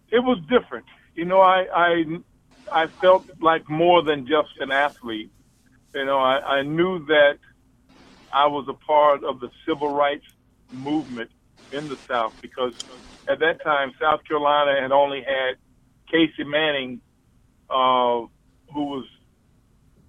[0.10, 0.86] It was different.
[1.16, 2.06] You know, I I
[2.72, 5.32] I felt like more than just an athlete.
[5.94, 7.40] You know, I, I knew that
[8.32, 10.26] I was a part of the civil rights
[10.72, 11.32] movement
[11.72, 12.74] in the South because
[13.28, 15.56] at that time South Carolina had only had
[16.12, 17.02] Casey Manning,
[17.70, 18.26] uh,
[18.74, 19.06] who was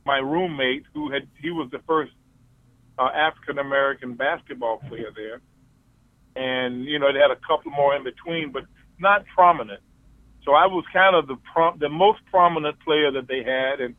[0.05, 2.13] my roommate, who had he was the first
[2.99, 5.41] uh, African American basketball player there,
[6.37, 8.65] and you know they had a couple more in between, but
[8.99, 9.81] not prominent.
[10.45, 13.95] So I was kind of the prom- the most prominent player that they had, and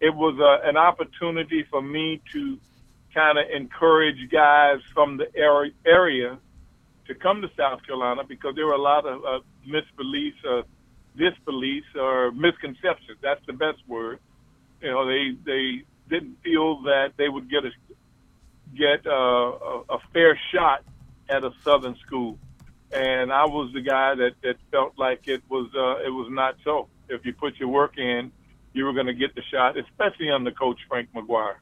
[0.00, 2.58] it was uh, an opportunity for me to
[3.14, 5.26] kind of encourage guys from the
[5.84, 6.38] area
[7.06, 10.62] to come to South Carolina because there were a lot of uh, misbeliefs, uh,
[11.18, 13.18] disbeliefs, or misconceptions.
[13.20, 14.20] That's the best word.
[14.80, 17.70] You know, they they didn't feel that they would get a
[18.76, 20.84] get uh, a, a fair shot
[21.28, 22.38] at a Southern school,
[22.92, 26.56] and I was the guy that that felt like it was uh, it was not
[26.64, 26.88] so.
[27.08, 28.30] If you put your work in,
[28.74, 31.56] you were going to get the shot, especially under Coach Frank McGuire.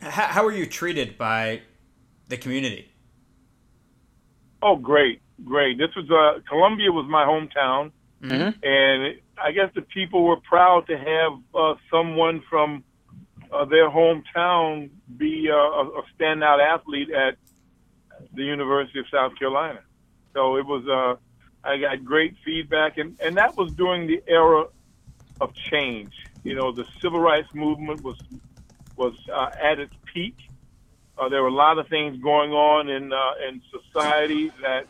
[0.00, 1.60] How, how were you treated by
[2.28, 2.90] the community?
[4.62, 5.76] Oh, great, great.
[5.76, 7.92] This was uh, Columbia was my hometown,
[8.28, 8.58] mm-hmm.
[8.62, 12.84] and I guess the people were proud to have uh, someone from
[13.52, 17.36] uh, their hometown be uh, a, a standout athlete at
[18.32, 19.80] the University of South Carolina.
[20.32, 20.86] So it was.
[20.88, 21.20] Uh,
[21.66, 24.66] I got great feedback, and and that was during the era
[25.40, 26.12] of change.
[26.42, 28.18] You know, the civil rights movement was
[28.96, 30.36] was uh, at its peak.
[31.16, 34.86] Uh, there were a lot of things going on in uh, in society that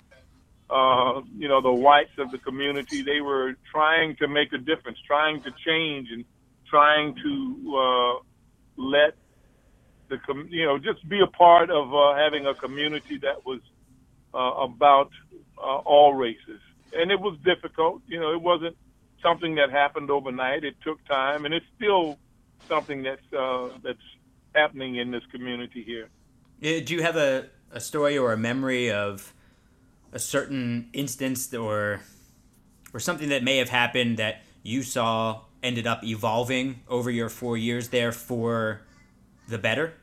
[0.70, 4.98] uh, you know the whites of the community they were trying to make a difference,
[5.06, 6.24] trying to change, and
[6.68, 8.22] trying to uh,
[8.76, 9.14] let
[10.08, 13.60] the com- you know just be a part of uh, having a community that was
[14.32, 15.10] uh, about
[15.58, 16.60] uh, all races.
[16.96, 18.02] And it was difficult.
[18.06, 18.76] You know, it wasn't
[19.22, 20.64] something that happened overnight.
[20.64, 22.18] It took time, and it's still
[22.68, 23.98] something that's uh, that's
[24.54, 26.08] happening in this community here.
[26.60, 29.33] Do you have a, a story or a memory of
[30.14, 32.00] a certain instance or
[32.94, 37.56] or something that may have happened that you saw ended up evolving over your four
[37.56, 38.80] years there for
[39.48, 39.94] the better?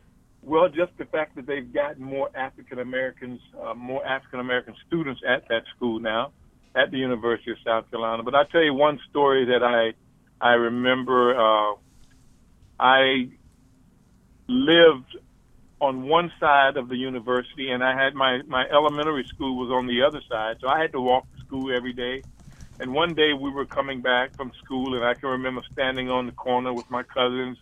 [0.43, 5.21] Well, just the fact that they've gotten more African Americans, uh, more African American students
[5.25, 6.31] at that school now,
[6.75, 8.23] at the University of South Carolina.
[8.23, 9.93] But I'll tell you one story that I
[10.45, 11.39] I remember.
[11.39, 11.75] Uh,
[12.79, 13.29] I
[14.47, 15.15] lived
[15.81, 19.87] on one side of the university, and I had my my elementary school was on
[19.87, 22.23] the other side, so I had to walk to school every day.
[22.79, 26.27] And one day we were coming back from school, and I can remember standing on
[26.27, 27.57] the corner with my cousins,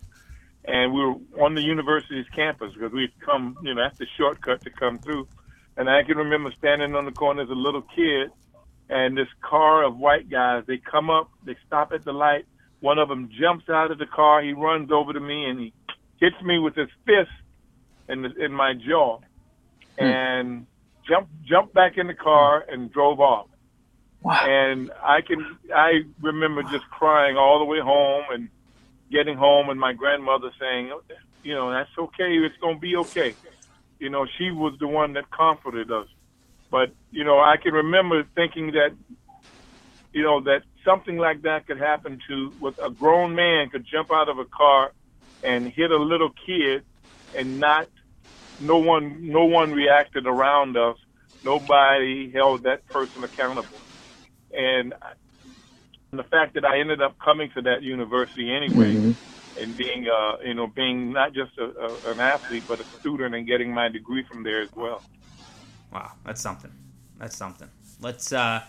[0.65, 4.63] and we were on the university's campus because we'd come, you know, that's the shortcut
[4.63, 5.27] to come through.
[5.77, 8.31] And I can remember standing on the corner as a little kid,
[8.89, 12.45] and this car of white guys, they come up, they stop at the light.
[12.81, 15.73] One of them jumps out of the car, he runs over to me, and he
[16.19, 17.31] hits me with his fist
[18.09, 19.19] in the, in my jaw,
[19.97, 20.03] hmm.
[20.03, 20.65] and
[21.07, 23.47] jumped jumped back in the car and drove off.
[24.21, 24.45] Wow.
[24.45, 28.49] And I can I remember just crying all the way home and
[29.11, 30.91] getting home and my grandmother saying,
[31.43, 33.33] you know, that's okay, it's going to be okay.
[33.99, 36.07] You know, she was the one that comforted us.
[36.71, 38.93] But, you know, I can remember thinking that
[40.13, 44.11] you know, that something like that could happen to with a grown man could jump
[44.11, 44.91] out of a car
[45.43, 46.83] and hit a little kid
[47.35, 47.87] and not
[48.61, 50.97] no one no one reacted around us.
[51.43, 53.77] Nobody held that person accountable.
[54.53, 54.93] And
[56.11, 59.61] the fact that I ended up coming to that university anyway mm-hmm.
[59.61, 63.35] and being, uh, you know, being not just a, a, an athlete but a student
[63.35, 65.01] and getting my degree from there as well.
[65.93, 66.71] Wow, that's something.
[67.17, 67.69] That's something.
[68.01, 68.31] Let's.
[68.31, 68.61] Uh,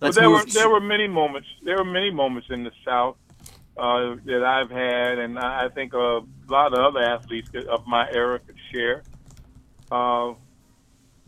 [0.00, 0.52] let's well, there were to...
[0.52, 1.48] there were many moments.
[1.62, 3.16] There were many moments in the South
[3.76, 8.38] uh, that I've had, and I think a lot of other athletes of my era
[8.38, 9.02] could share.
[9.90, 10.34] Uh,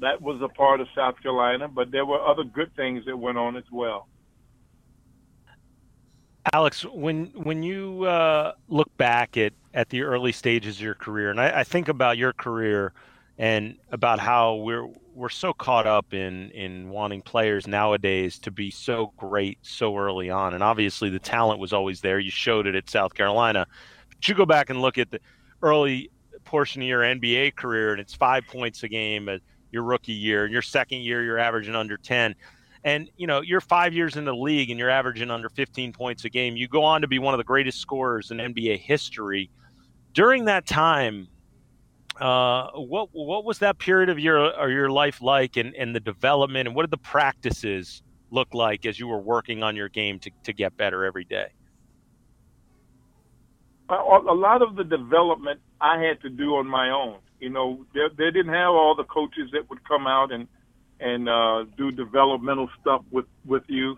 [0.00, 3.38] that was a part of South Carolina, but there were other good things that went
[3.38, 4.08] on as well.
[6.52, 11.30] Alex, when when you uh, look back at, at the early stages of your career,
[11.30, 12.94] and I, I, think about your career
[13.36, 18.70] and about how we're we're so caught up in in wanting players nowadays to be
[18.70, 22.18] so great so early on, and obviously the talent was always there.
[22.18, 23.66] You showed it at South Carolina,
[24.08, 25.20] but you go back and look at the
[25.62, 26.10] early
[26.50, 29.28] portion of your NBA career, and it's five points a game
[29.72, 32.34] your rookie year, and your second year you're averaging under ten
[32.82, 36.24] and you know, you're five years in the league and you're averaging under 15 points
[36.24, 36.56] a game.
[36.56, 39.50] You go on to be one of the greatest scorers in NBA history.
[40.14, 41.28] During that time,
[42.20, 46.00] Uh, what what was that period of your or your life like, and, and the
[46.00, 50.18] development, and what did the practices look like as you were working on your game
[50.18, 51.48] to, to get better every day?
[53.90, 57.18] A lot of the development I had to do on my own.
[57.38, 60.46] You know, they, they didn't have all the coaches that would come out and
[61.00, 63.96] and uh, do developmental stuff with with you.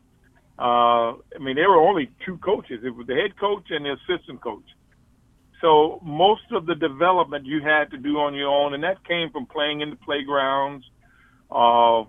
[0.58, 2.80] Uh, I mean, there were only two coaches.
[2.84, 4.64] It was the head coach and the assistant coach.
[5.60, 9.30] So most of the development you had to do on your own, and that came
[9.30, 10.84] from playing in the playgrounds,
[11.50, 12.04] uh,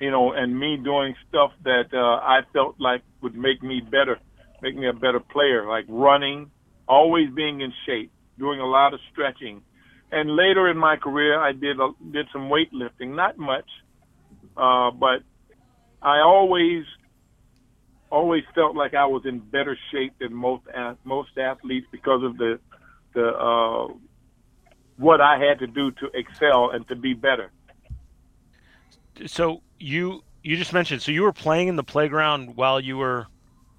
[0.00, 4.18] you know, and me doing stuff that uh, I felt like would make me better,
[4.62, 6.50] make me a better player, like running,
[6.88, 9.62] always being in shape, doing a lot of stretching.
[10.10, 13.68] And later in my career, I did a, did some weightlifting, not much,
[14.56, 15.22] uh, but
[16.02, 16.84] I always
[18.10, 20.64] always felt like I was in better shape than most
[21.04, 22.60] most athletes because of the
[23.14, 23.88] the uh,
[24.96, 27.50] what I had to do to excel and to be better.
[29.26, 33.26] So you you just mentioned so you were playing in the playground while you were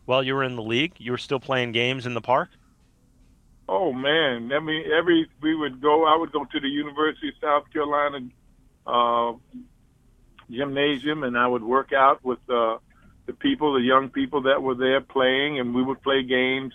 [0.06, 0.94] while you were in the league.
[0.98, 2.50] You were still playing games in the park.
[3.68, 6.06] Oh man, I mean, every we would go.
[6.06, 8.20] I would go to the University of South Carolina
[8.86, 9.34] uh,
[10.52, 12.78] gymnasium, and I would work out with uh,
[13.26, 16.74] the people, the young people that were there playing, and we would play games.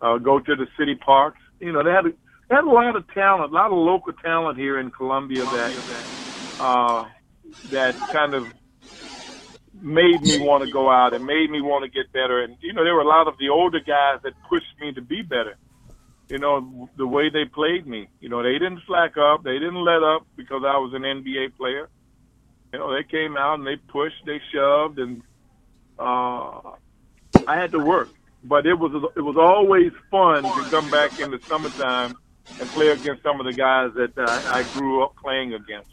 [0.00, 1.40] Uh, go to the city parks.
[1.60, 2.10] You know, they had a,
[2.48, 5.72] they had a lot of talent, a lot of local talent here in Columbia that
[6.60, 7.04] uh,
[7.70, 8.52] that kind of
[9.80, 12.42] made me want to go out and made me want to get better.
[12.42, 15.00] And you know, there were a lot of the older guys that pushed me to
[15.00, 15.56] be better.
[16.28, 18.08] You know, the way they played me.
[18.20, 21.56] You know, they didn't slack up, they didn't let up because I was an NBA
[21.56, 21.88] player.
[22.72, 25.22] You know, they came out and they pushed, they shoved, and
[25.98, 26.72] uh,
[27.46, 28.08] I had to work.
[28.42, 32.14] But it was it was always fun to come back in the summertime
[32.60, 35.90] and play against some of the guys that uh, I grew up playing against.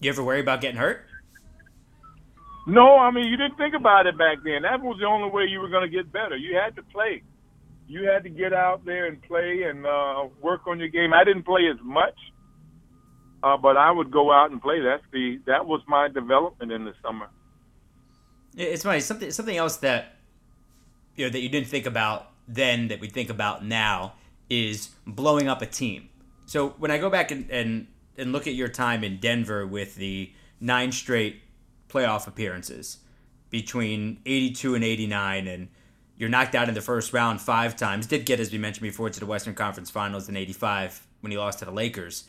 [0.00, 1.06] You ever worry about getting hurt?
[2.66, 4.62] No, I mean you didn't think about it back then.
[4.62, 6.36] That was the only way you were going to get better.
[6.36, 7.22] You had to play.
[7.88, 11.12] You had to get out there and play and uh, work on your game.
[11.12, 12.14] I didn't play as much,
[13.42, 14.80] uh, but I would go out and play.
[14.80, 17.28] That's the that was my development in the summer.
[18.56, 19.00] It's funny.
[19.00, 20.16] Something something else that
[21.16, 24.14] you know that you didn't think about then that we think about now
[24.48, 26.08] is blowing up a team.
[26.46, 29.96] So when I go back and and, and look at your time in Denver with
[29.96, 31.42] the nine straight
[31.88, 32.98] playoff appearances
[33.50, 35.68] between 82 and 89 and
[36.22, 39.10] you're knocked out in the first round five times did get as we mentioned before
[39.10, 42.24] to the western conference finals in 85 when he lost to the lakers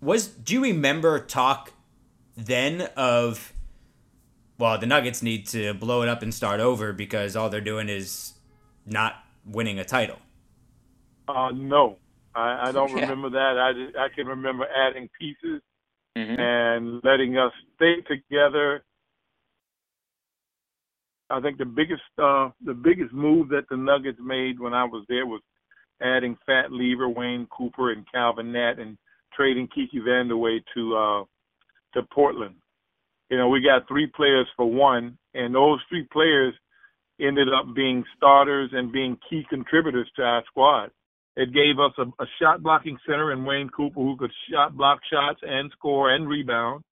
[0.00, 1.72] was do you remember talk
[2.36, 3.54] then of
[4.58, 7.88] well, the Nuggets need to blow it up and start over because all they're doing
[7.88, 8.34] is
[8.86, 10.18] not winning a title.
[11.26, 11.98] Uh, no,
[12.34, 13.02] I, I don't yeah.
[13.02, 13.58] remember that.
[13.58, 15.60] I just, I can remember adding pieces
[16.16, 16.40] mm-hmm.
[16.40, 18.84] and letting us stay together.
[21.30, 25.04] I think the biggest uh, the biggest move that the Nuggets made when I was
[25.08, 25.40] there was
[26.02, 28.98] adding Fat Lever, Wayne Cooper, and Calvin Natt, and
[29.32, 31.24] trading Kiki Vandeweghe to uh,
[31.94, 32.56] to Portland
[33.30, 36.54] you know, we got three players for one, and those three players
[37.20, 40.90] ended up being starters and being key contributors to our squad.
[41.36, 45.00] It gave us a, a shot blocking center in Wayne Cooper who could shot block
[45.12, 46.84] shots and score and rebound.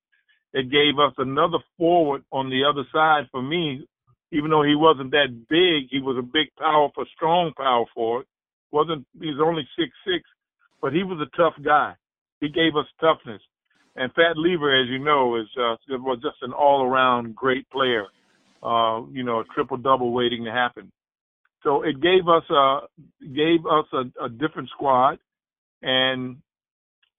[0.52, 3.86] It gave us another forward on the other side for me,
[4.32, 8.26] even though he wasn't that big, he was a big, powerful, strong power forward.
[8.72, 10.24] wasn't He's only six six,
[10.80, 11.94] but he was a tough guy.
[12.40, 13.42] He gave us toughness.
[13.94, 18.06] And Fat Lever, as you know, is uh, was just an all-around great player.
[18.62, 20.90] Uh, you know, a triple double waiting to happen.
[21.62, 22.80] So it gave us a
[23.20, 25.18] gave us a, a different squad,
[25.82, 26.38] and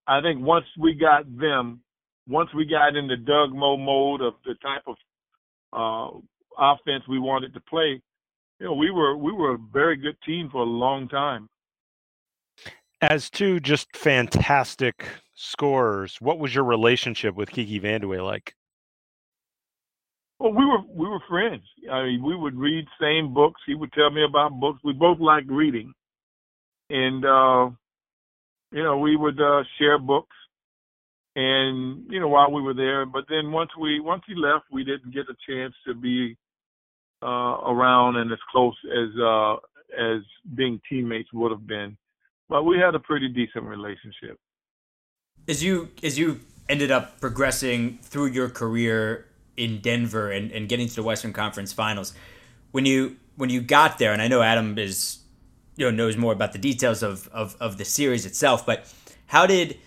[0.07, 1.81] I think once we got them,
[2.27, 4.95] once we got into Doug Moe mode of the type of
[5.73, 6.17] uh,
[6.57, 8.01] offense we wanted to play,
[8.59, 11.49] you know, we were we were a very good team for a long time.
[13.01, 18.55] As two just fantastic scorers, what was your relationship with Kiki Vandeweghe like?
[20.39, 21.63] Well, we were we were friends.
[21.91, 23.61] I mean, we would read same books.
[23.65, 24.79] He would tell me about books.
[24.83, 25.93] We both liked reading,
[26.89, 27.69] and uh,
[28.71, 30.35] you know, we would uh, share books.
[31.35, 34.83] And you know, while we were there, but then once we once he left, we
[34.83, 36.37] didn't get a chance to be
[37.27, 39.55] around and as close as uh,
[39.97, 40.21] as
[40.55, 41.97] being teammates would have been.
[42.49, 44.39] But we had a pretty decent relationship
[45.47, 49.25] as you as you ended up progressing through your career
[49.57, 52.13] in Denver and, and getting to the Western Conference Finals,
[52.71, 55.19] when you when you got there, and I know Adam is
[55.75, 58.91] you know knows more about the details of of, of the series itself, but
[59.27, 59.79] How did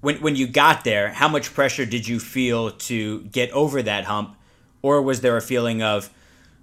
[0.00, 1.12] when when you got there?
[1.12, 4.36] How much pressure did you feel to get over that hump,
[4.82, 6.10] or was there a feeling of,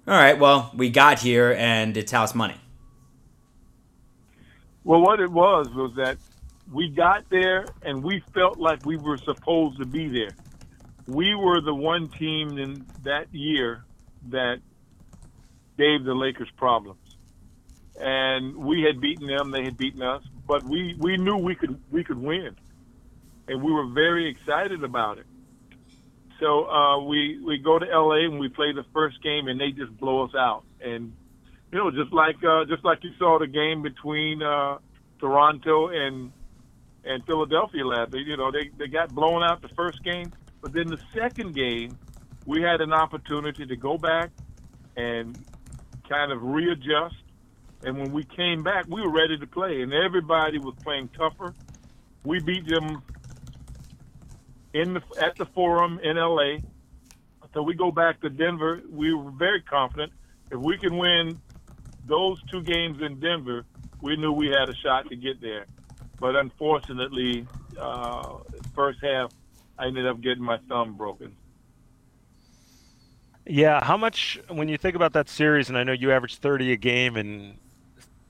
[0.06, 2.56] all right, well, we got here and it's house money?
[4.84, 6.18] Well, what it was was that
[6.72, 10.34] we got there and we felt like we were supposed to be there.
[11.06, 13.84] We were the one team in that year
[14.30, 14.60] that
[15.78, 16.98] gave the Lakers problems.
[18.00, 21.78] And we had beaten them, they had beaten us, but we, we knew we could
[21.92, 22.56] we could win.
[23.46, 25.26] And we were very excited about it.
[26.42, 29.70] So uh, we we go to LA and we play the first game and they
[29.70, 30.64] just blow us out.
[30.84, 31.12] And
[31.70, 34.78] you know, just like uh, just like you saw the game between uh,
[35.20, 36.32] Toronto and
[37.04, 38.12] and Philadelphia last.
[38.12, 41.96] You know, they they got blown out the first game, but then the second game,
[42.44, 44.32] we had an opportunity to go back
[44.96, 45.38] and
[46.08, 47.14] kind of readjust.
[47.84, 51.54] And when we came back, we were ready to play, and everybody was playing tougher.
[52.24, 53.00] We beat them
[54.74, 56.58] in the at the Forum in LA.
[57.54, 58.82] So we go back to Denver.
[58.88, 60.12] We were very confident
[60.52, 61.40] if we can win
[62.06, 63.64] those two games in Denver,
[64.02, 65.66] we knew we had a shot to get there.
[66.20, 67.46] But unfortunately,
[67.80, 68.38] uh,
[68.74, 69.32] first half,
[69.78, 71.34] I ended up getting my thumb broken.
[73.46, 76.72] Yeah, how much when you think about that series, and I know you averaged 30
[76.72, 77.56] a game and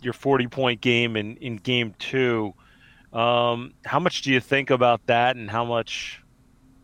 [0.01, 2.55] your 40 point game in, in game two,
[3.13, 6.22] um, how much do you think about that, and how much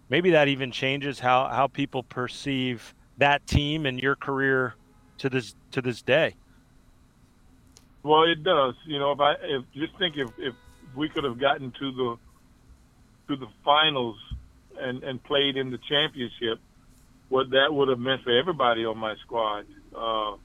[0.09, 4.75] maybe that even changes how, how people perceive that team and your career
[5.19, 6.35] to this to this day?
[8.03, 8.75] Well, it does.
[8.87, 10.55] You know, if I if just think if if
[10.95, 12.17] we could have gotten to the
[13.29, 14.17] to the finals
[14.79, 16.61] and and played in the championship,
[17.29, 19.67] what that would have meant for everybody on my squad.
[19.95, 20.37] Uh,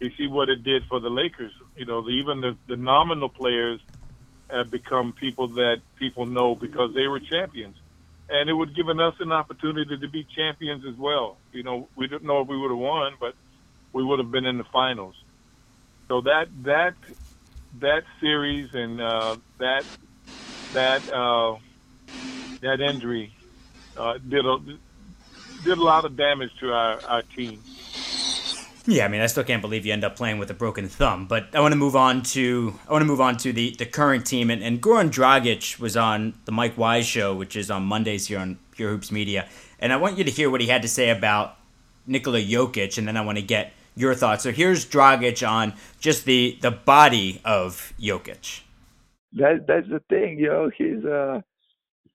[0.00, 1.52] you see what it did for the Lakers.
[1.76, 3.80] You know, the, even the, the nominal players
[4.50, 7.76] have become people that people know because they were champions,
[8.28, 11.38] and it would given us an opportunity to be champions as well.
[11.52, 13.34] You know, we didn't know if we would have won, but
[13.94, 15.14] we would have been in the finals.
[16.08, 16.96] So that that
[17.80, 19.82] that series and uh, that
[20.72, 21.58] that uh,
[22.62, 23.32] that injury
[23.98, 24.56] uh, did a
[25.64, 27.64] did a lot of damage to our, our team.
[28.90, 31.26] Yeah, I mean, I still can't believe you end up playing with a broken thumb.
[31.26, 33.84] But I want to move on to I want to move on to the, the
[33.84, 34.48] current team.
[34.48, 38.38] And, and Goran Dragic was on the Mike Wise show, which is on Mondays here
[38.38, 39.46] on Pure Hoops Media.
[39.78, 41.58] And I want you to hear what he had to say about
[42.06, 44.42] Nikola Jokic, and then I want to get your thoughts.
[44.42, 48.62] So here's Dragic on just the the body of Jokic.
[49.34, 50.70] That that's the thing, you know.
[50.74, 51.42] He's uh,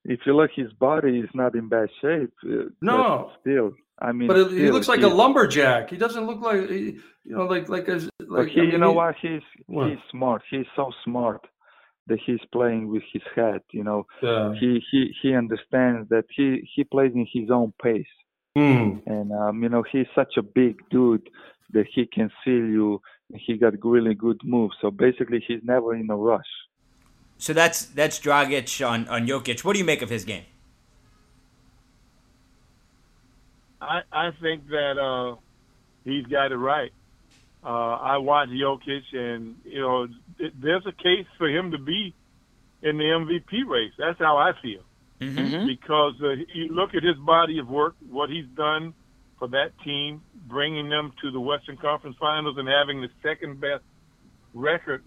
[0.06, 2.34] if you look, his body is not in bad shape.
[2.44, 5.90] Uh, no, still, I mean, but still, he looks like a lumberjack.
[5.90, 8.02] He doesn't look like you know, like like a.
[8.20, 9.16] Like, he, I mean, you know he, what?
[9.22, 9.90] He's what?
[9.90, 10.42] he's smart.
[10.50, 11.46] He's so smart
[12.08, 13.62] that he's playing with his head.
[13.72, 14.54] You know, yeah.
[14.60, 18.06] he he he understands that he he plays in his own pace.
[18.58, 19.02] Mm.
[19.08, 21.30] And um, you know, he's such a big dude
[21.72, 23.02] that he can seal you.
[23.34, 24.76] He got really good moves.
[24.82, 26.42] So basically, he's never in a rush.
[27.38, 29.64] So that's that's Dragic on on Jokic.
[29.64, 30.44] What do you make of his game?
[33.84, 35.36] I I think that uh,
[36.04, 36.92] he's got it right.
[37.64, 40.08] Uh, I watch Jokic, and you know,
[40.62, 42.14] there's a case for him to be
[42.82, 43.94] in the MVP race.
[43.98, 44.82] That's how I feel.
[45.22, 45.68] Mm-hmm.
[45.68, 48.94] Because uh, you look at his body of work, what he's done
[49.40, 53.84] for that team, bringing them to the Western Conference Finals and having the second best
[54.54, 55.04] record.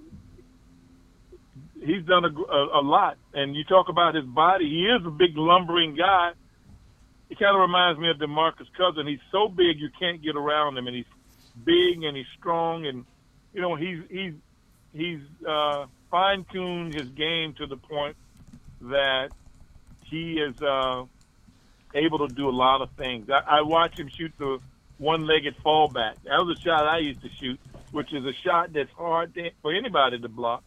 [1.78, 3.18] He's done a, a, a lot.
[3.34, 6.32] And you talk about his body, he is a big lumbering guy.
[7.28, 9.06] He kind of reminds me of DeMarcus Cousin.
[9.06, 11.06] He's so big you can't get around him, and he's
[11.64, 13.04] big and he's strong, and
[13.52, 14.34] you know he's he's
[14.92, 18.16] he's uh, fine tuned his game to the point
[18.82, 19.30] that
[20.04, 21.04] he is uh,
[21.94, 23.28] able to do a lot of things.
[23.28, 24.58] I, I watch him shoot the
[24.98, 26.14] one-legged fallback.
[26.24, 27.60] That was a shot I used to shoot,
[27.90, 30.62] which is a shot that's hard to, for anybody to block.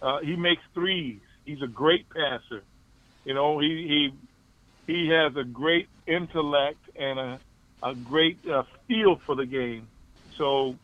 [0.00, 1.20] Uh, he makes threes.
[1.44, 2.62] He's a great passer.
[3.24, 4.12] You know, he he
[4.86, 7.40] he has a great intellect and a
[7.84, 9.90] a great uh, feel for the game.
[10.38, 10.78] So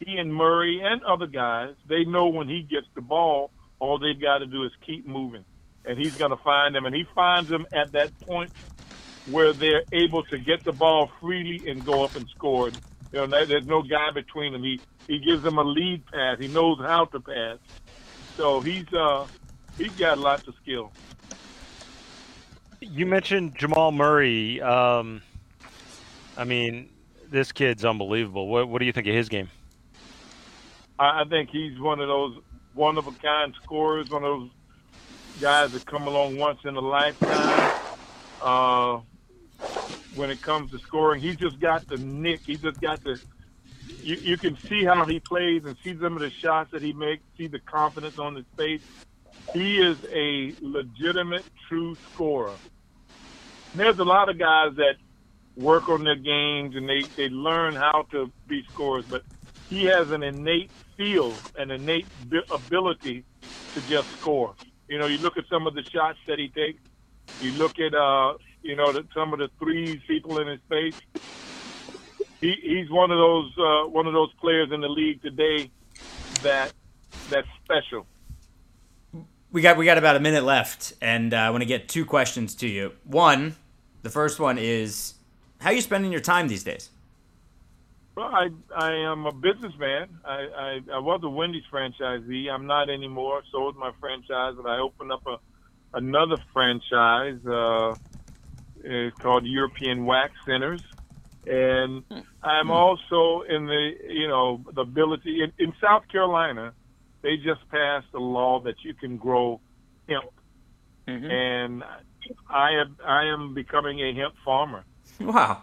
[0.00, 4.20] he and Murray and other guys, they know when he gets the ball, all they've
[4.20, 5.44] got to do is keep moving,
[5.84, 8.52] and he's going to find them, and he finds them at that point
[9.26, 12.70] where they're able to get the ball freely and go up and score.
[12.70, 12.78] You
[13.12, 14.62] know, there's no guy between them.
[14.62, 16.38] He he gives them a lead pass.
[16.38, 17.58] He knows how to pass.
[18.38, 19.26] So he's uh
[19.78, 20.94] he's got lots of skill.
[22.80, 24.60] You mentioned Jamal Murray.
[24.60, 25.22] Um,
[26.36, 26.88] I mean,
[27.30, 28.48] this kid's unbelievable.
[28.48, 29.50] What what do you think of his game?
[30.98, 32.38] I, think he's one of those
[32.74, 34.50] one of a kind scorers, one of those
[35.40, 37.80] guys that come along once in a lifetime.
[38.42, 39.00] Uh,
[40.14, 42.40] when it comes to scoring, he's just got the nick.
[42.40, 43.20] He just got the.
[44.02, 46.92] You, you can see how he plays and see some of the shots that he
[46.92, 47.22] makes.
[47.36, 48.82] See the confidence on his face.
[49.52, 52.58] He is a legitimate, true scorer.
[53.72, 54.94] And there's a lot of guys that
[55.56, 59.22] work on their games and they, they learn how to be scorers, but
[59.68, 62.08] he has an innate feel, an innate
[62.50, 63.24] ability
[63.74, 64.54] to just score.
[64.88, 66.80] You know, you look at some of the shots that he takes.
[67.40, 70.94] You look at, uh, you know, the, some of the threes people in his face.
[72.40, 75.70] He, he's one of those uh, one of those players in the league today
[76.42, 76.72] that
[77.30, 78.06] that's special.
[79.52, 82.04] We got we got about a minute left, and uh, I want to get two
[82.04, 82.92] questions to you.
[83.04, 83.56] One,
[84.02, 85.14] the first one is,
[85.58, 86.90] how are you spending your time these days?
[88.16, 90.08] Well, I I am a businessman.
[90.24, 92.48] I, I I was a Wendy's franchisee.
[92.48, 93.42] I'm not anymore.
[93.50, 95.38] Sold my franchise, and I opened up a
[95.94, 97.44] another franchise.
[97.44, 97.94] Uh,
[98.84, 100.82] it's called European Wax Centers,
[101.46, 102.04] and
[102.42, 102.70] I'm hmm.
[102.70, 106.72] also in the you know the ability in, in South Carolina.
[107.22, 109.60] They just passed a law that you can grow
[110.08, 110.30] hemp,
[111.06, 111.30] mm-hmm.
[111.30, 111.84] and
[112.48, 114.84] I am I am becoming a hemp farmer.
[115.20, 115.62] Wow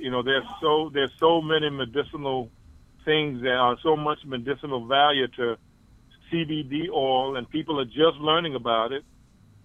[0.00, 2.50] you know, there's so there's so many medicinal
[3.04, 5.56] things that are so much medicinal value to
[6.32, 9.04] CBD oil, and people are just learning about it.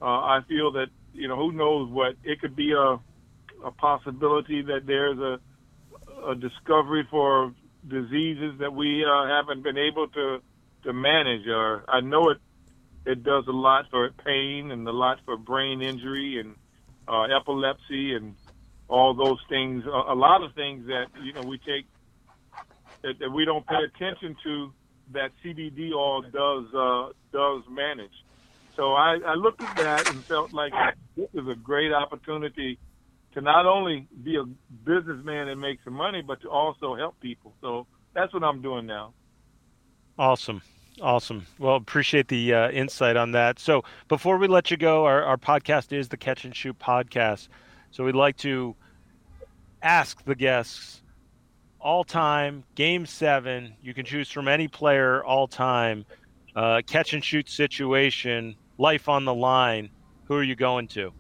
[0.02, 3.00] Uh, I feel that you know, who knows what it could be a
[3.66, 5.40] a possibility that there's a
[6.28, 7.54] a discovery for
[7.88, 10.42] diseases that we uh, haven't been able to
[10.86, 11.48] to manage.
[11.48, 12.38] Or I know it
[13.06, 16.56] it does a lot for pain and a lot for brain injury and
[17.08, 18.36] uh, epilepsy and
[18.88, 21.86] all those things, a, a lot of things that you know we take
[23.04, 24.72] that, that, we don't pay attention to
[25.14, 28.14] that CBD oil does uh, does manage.
[28.76, 30.74] So I, I looked at that and felt like
[31.16, 32.78] this is a great opportunity
[33.34, 34.44] to not only be a
[34.84, 37.54] businessman and make some money, but to also help people.
[37.62, 39.14] So that's what I'm doing now.
[40.18, 40.62] Awesome.
[41.02, 41.46] Awesome.
[41.60, 43.60] Well, appreciate the uh, insight on that.
[43.60, 47.50] So before we let you go, our, our podcast is the Catch and Shoot podcast.
[47.92, 48.76] So we'd like to
[49.82, 51.02] ask the guests
[51.80, 53.76] all time, game seven.
[53.82, 56.06] You can choose from any player all time,
[56.56, 59.90] uh, catch and shoot situation, life on the line.
[60.26, 61.12] Who are you going to?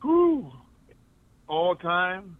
[0.00, 0.52] Who?
[1.48, 2.36] All time?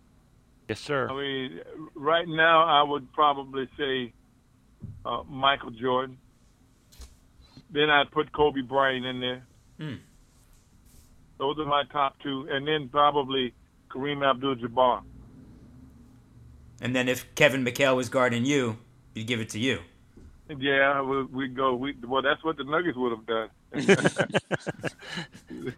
[0.68, 1.08] Yes, sir.
[1.10, 1.60] I mean,
[1.94, 4.12] right now, I would probably say
[5.04, 6.18] uh, Michael Jordan.
[7.70, 9.42] Then I'd put Kobe Bryant in there.
[9.78, 9.96] Hmm.
[11.38, 13.52] Those are my top two, and then probably
[13.90, 15.02] Kareem Abdul-Jabbar.
[16.80, 18.78] And then if Kevin McHale was guarding you,
[19.14, 19.80] you'd give it to you.
[20.56, 21.74] Yeah, we we go.
[21.74, 23.50] We well, that's what the Nuggets would have done.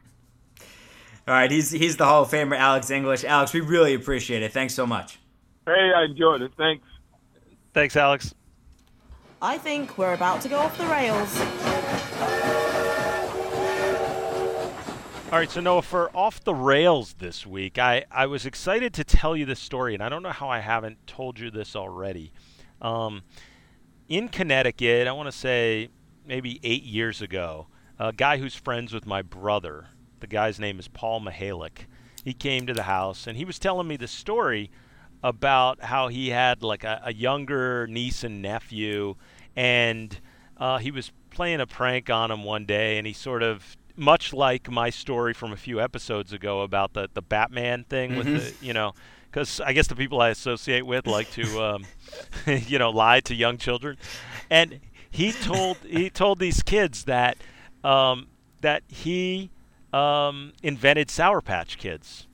[1.27, 3.25] All right, he's he's the Hall of Famer, Alex English.
[3.25, 4.53] Alex, we really appreciate it.
[4.53, 5.19] Thanks so much.
[5.67, 6.53] Hey, I enjoyed it.
[6.57, 6.85] Thanks.
[7.75, 8.35] Thanks, Alex.
[9.43, 11.41] I think we're about to go off the rails.
[15.33, 19.05] All right, so Noah, for off the rails this week, I, I was excited to
[19.05, 22.33] tell you this story, and I don't know how I haven't told you this already.
[22.83, 23.23] Um,
[24.09, 25.89] in Connecticut, I want to say
[26.27, 27.69] maybe eight years ago,
[27.99, 29.87] a guy who's friends with my brother,
[30.19, 31.87] the guy's name is Paul Mihalick,
[32.25, 34.71] he came to the house and he was telling me the story
[35.23, 39.17] about how he had like a, a younger niece and nephew,
[39.57, 40.21] and
[40.57, 44.33] uh, he was playing a prank on him one day, and he sort of much
[44.33, 48.19] like my story from a few episodes ago about the the Batman thing mm-hmm.
[48.19, 48.95] with the you know
[49.31, 51.85] because I guess the people I associate with like to um,
[52.47, 53.97] you know lie to young children,
[54.49, 57.37] and he told he told these kids that
[57.85, 58.29] um,
[58.61, 59.51] that he
[59.93, 62.27] um, invented Sour Patch Kids.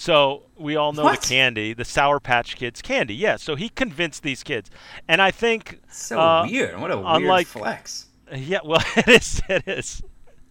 [0.00, 1.22] So we all know what?
[1.22, 3.16] the candy, the Sour Patch Kids candy.
[3.16, 3.34] Yeah.
[3.34, 4.70] So he convinced these kids,
[5.08, 6.80] and I think so uh, weird.
[6.80, 8.06] What a weird unlike, flex.
[8.32, 8.60] Yeah.
[8.64, 9.42] Well, it is.
[9.48, 10.00] It is.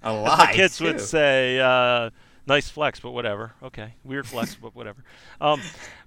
[0.04, 0.38] A lot.
[0.50, 0.84] The kids too.
[0.84, 2.10] would say, uh,
[2.46, 5.06] "Nice flex, but whatever." Okay, weird flex, but whatever.
[5.40, 5.62] Um,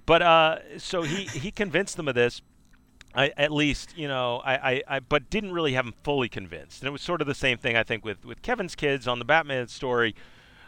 [0.04, 2.42] but uh, so he he convinced them of this.
[3.14, 6.82] I, at least, you know, I, I, I, but didn't really have them fully convinced.
[6.82, 9.18] And it was sort of the same thing, I think, with, with Kevin's kids on
[9.18, 10.14] the Batman story,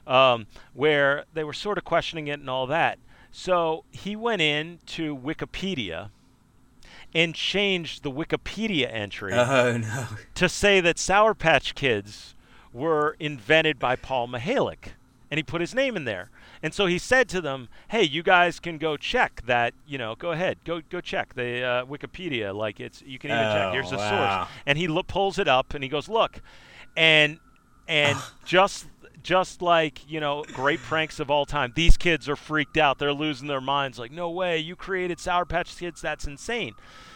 [0.07, 2.99] um, where they were sort of questioning it and all that.
[3.31, 6.11] So he went in to Wikipedia
[7.15, 10.07] and changed the Wikipedia entry oh, no.
[10.35, 12.35] to say that Sour Patch Kids
[12.73, 14.95] were invented by Paul Mihalick.
[15.31, 16.31] And he put his name in there.
[16.63, 19.75] And so he said to them, "Hey, you guys can go check that.
[19.87, 22.55] You know, go ahead, go go check the uh, Wikipedia.
[22.55, 23.73] Like it's you can even oh, check.
[23.73, 24.45] Here's the wow.
[24.45, 26.41] source." And he lo- pulls it up and he goes, "Look,"
[26.97, 27.41] and
[27.89, 28.87] and just
[29.23, 31.73] just like you know great pranks of all time.
[31.75, 32.99] These kids are freaked out.
[32.99, 33.99] They're losing their minds.
[33.99, 34.59] Like no way.
[34.59, 36.01] You created sour patch kids.
[36.01, 36.75] That's insane.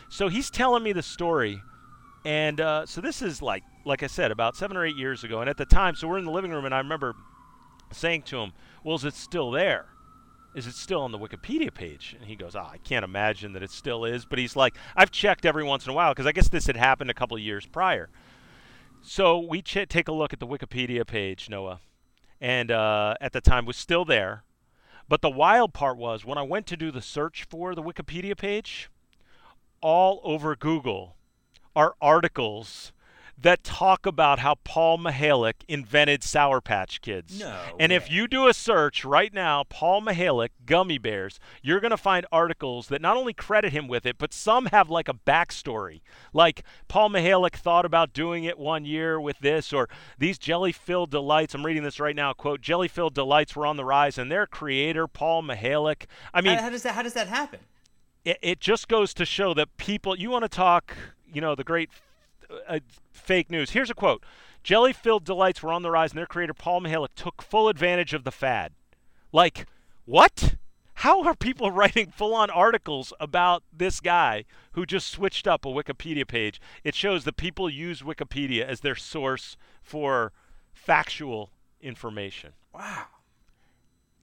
[0.08, 1.62] So he's telling me the story.
[2.24, 5.40] And uh, so this is like like i said about seven or eight years ago.
[5.40, 7.14] And at the time so we're in the living room and i remember
[7.92, 9.86] saying to him well is it still there?
[10.54, 12.16] Is it still on the wikipedia page?
[12.18, 14.24] And he goes oh, i can't imagine that it still is.
[14.24, 16.76] But he's like i've checked every once in a while because i guess this had
[16.76, 18.08] happened a couple of years prior
[19.02, 21.80] so we ch- take a look at the wikipedia page noah
[22.40, 24.44] and uh, at the time was still there.
[25.08, 28.36] But the wild part was when I went to do the search for the Wikipedia
[28.36, 28.90] page,
[29.80, 31.16] all over Google
[31.74, 32.92] are articles
[33.38, 37.38] that talk about how Paul Mihalick invented Sour Patch Kids.
[37.38, 37.60] No.
[37.78, 37.96] And way.
[37.96, 42.24] if you do a search right now, Paul Mihalick, gummy bears, you're going to find
[42.32, 46.00] articles that not only credit him with it, but some have like a backstory.
[46.32, 51.10] Like Paul Mihalick thought about doing it one year with this, or these jelly filled
[51.10, 51.54] delights.
[51.54, 52.32] I'm reading this right now.
[52.32, 56.06] Quote: Jelly filled delights were on the rise, and their creator, Paul Mihalick.
[56.32, 57.60] I mean, how, how does that how does that happen?
[58.24, 60.18] It, it just goes to show that people.
[60.18, 60.96] You want to talk,
[61.30, 61.90] you know, the great
[62.68, 62.80] uh,
[63.12, 63.70] fake news.
[63.70, 64.22] Here's a quote
[64.62, 68.14] Jelly filled delights were on the rise, and their creator, Paul Mihalick, took full advantage
[68.14, 68.72] of the fad.
[69.32, 69.66] Like,
[70.04, 70.56] what?
[71.00, 75.68] How are people writing full on articles about this guy who just switched up a
[75.68, 76.60] Wikipedia page?
[76.82, 80.32] It shows that people use Wikipedia as their source for
[80.72, 82.52] factual information.
[82.72, 83.04] Wow.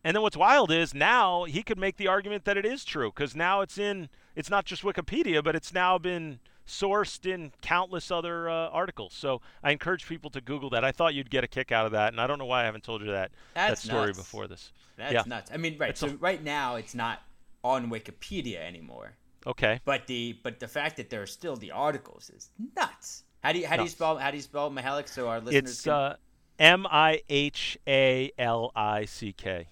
[0.03, 3.11] And then what's wild is now he could make the argument that it is true
[3.15, 8.11] because now it's in, it's not just Wikipedia, but it's now been sourced in countless
[8.11, 9.13] other uh, articles.
[9.13, 10.83] So I encourage people to Google that.
[10.83, 12.65] I thought you'd get a kick out of that, and I don't know why I
[12.65, 14.17] haven't told you that That's that story nuts.
[14.19, 14.71] before this.
[14.97, 15.23] That's yeah.
[15.25, 15.51] nuts.
[15.53, 15.91] I mean, right.
[15.91, 17.21] It's so a- right now it's not
[17.63, 19.13] on Wikipedia anymore.
[19.45, 19.81] Okay.
[19.83, 23.23] But the but the fact that there are still the articles is nuts.
[23.43, 25.71] How do you how do you spell how do you spell Mihalick so our listeners
[25.71, 26.15] It's can uh,
[26.59, 29.67] M I H A L I C K.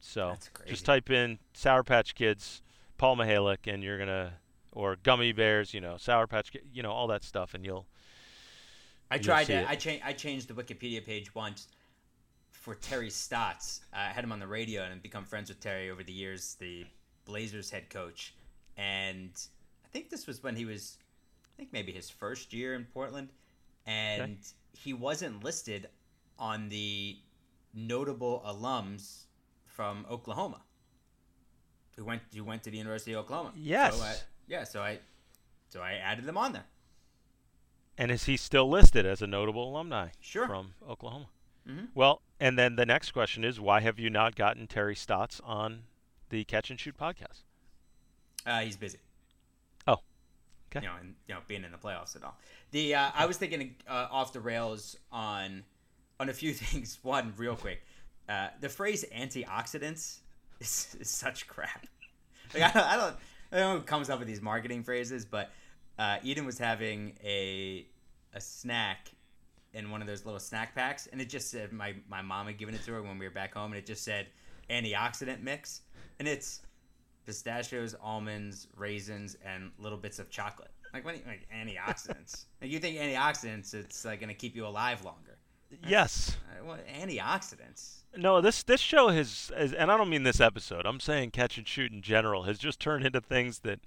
[0.00, 0.70] So That's crazy.
[0.70, 2.62] just type in Sour Patch Kids,
[2.98, 4.32] Paul Mihalick, and you're gonna
[4.72, 7.86] or Gummy Bears, you know, Sour Patch, you know, all that stuff, and you'll.
[9.10, 9.52] I You'll tried to.
[9.54, 9.66] it.
[9.68, 10.04] I changed.
[10.06, 11.68] I changed the Wikipedia page once
[12.62, 13.80] for Terry Stotts.
[13.92, 16.56] I had him on the radio and I've become friends with Terry over the years,
[16.60, 16.86] the
[17.24, 18.34] Blazers head coach.
[18.76, 19.30] And
[19.84, 20.96] I think this was when he was,
[21.44, 23.30] I think maybe his first year in Portland,
[23.84, 24.38] and
[24.72, 25.88] he wasn't listed
[26.38, 27.16] on the
[27.74, 29.24] notable alums
[29.64, 30.60] from Oklahoma
[31.96, 33.52] who went who went to the University of Oklahoma.
[33.56, 33.96] Yes.
[33.96, 34.14] So I,
[34.46, 34.64] yeah.
[34.64, 34.98] So I
[35.68, 36.64] so I added them on there.
[37.98, 40.46] And is he still listed as a notable alumni Sure.
[40.46, 41.26] from Oklahoma?
[41.68, 41.88] Mhm.
[41.94, 45.84] Well, and then the next question is, why have you not gotten Terry Stotts on
[46.30, 47.42] the Catch and Shoot podcast?
[48.44, 48.98] Uh, he's busy.
[49.86, 50.00] Oh,
[50.68, 50.80] okay.
[50.84, 52.36] You know, and you know, being in the playoffs at all.
[52.72, 55.62] The uh, I was thinking uh, off the rails on
[56.18, 56.98] on a few things.
[57.02, 57.82] One, real quick,
[58.28, 60.18] uh, the phrase antioxidants
[60.60, 61.86] is, is such crap.
[62.54, 63.16] Like I don't, I don't,
[63.52, 65.50] I don't know who comes up with these marketing phrases, but
[65.98, 67.86] uh, Eden was having a
[68.34, 69.08] a snack
[69.74, 72.56] in one of those little snack packs, and it just said my my mom had
[72.58, 74.28] given it to her when we were back home, and it just said
[74.70, 75.82] antioxidant mix,
[76.18, 76.60] and it's
[77.26, 80.70] pistachios, almonds, raisins, and little bits of chocolate.
[80.94, 81.14] Like what?
[81.14, 82.46] do you- Like antioxidants?
[82.60, 83.74] like you think antioxidants?
[83.74, 85.31] It's like gonna keep you alive longer.
[85.86, 86.36] Yes.
[86.64, 87.96] What antioxidants?
[88.16, 90.84] No, this this show has, has, and I don't mean this episode.
[90.86, 93.80] I'm saying Catch and Shoot in general has just turned into things that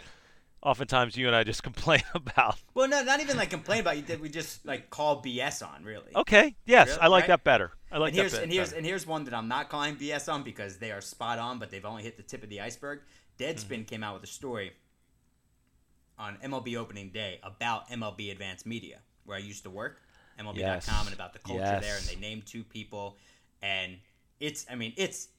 [0.64, 2.58] oftentimes you and I just complain about.
[2.74, 3.96] Well, no, not even like complain about.
[3.98, 5.84] You did we just like call BS on?
[5.84, 6.12] Really?
[6.16, 6.56] Okay.
[6.66, 7.00] Yes, Really?
[7.02, 7.28] I like Right?
[7.28, 7.72] that better.
[7.92, 8.78] I like and that here's bit and here's better.
[8.78, 11.70] and here's one that I'm not calling BS on because they are spot on, but
[11.70, 13.02] they've only hit the tip of the iceberg.
[13.40, 13.84] Deadspin Mm-hmm.
[13.84, 14.74] came out with a story
[16.18, 20.02] on MLB opening day about MLB Advanced Media, where I used to work,
[20.40, 20.88] MLB.com, Yes.
[21.06, 21.98] and about the culture there.
[21.98, 23.18] And they named two people,
[23.62, 23.98] and
[24.40, 25.30] it's I mean it's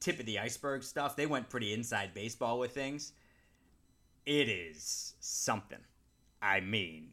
[0.00, 1.16] tip of the iceberg stuff.
[1.16, 3.12] They went pretty inside baseball with things.
[4.24, 5.78] It is something.
[6.42, 7.10] I mean,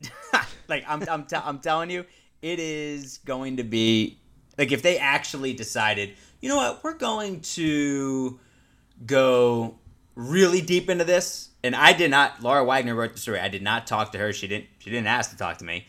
[0.68, 2.04] like I'm I'm, t- I'm telling you,
[2.42, 4.18] it is going to be
[4.58, 8.38] like if they actually decided, you know what, we're going to
[9.04, 9.78] go
[10.14, 11.50] really deep into this.
[11.62, 12.42] And I did not.
[12.42, 13.40] Laura Wagner wrote the story.
[13.40, 14.32] I did not talk to her.
[14.32, 14.66] She didn't.
[14.78, 15.86] She didn't ask to talk to me,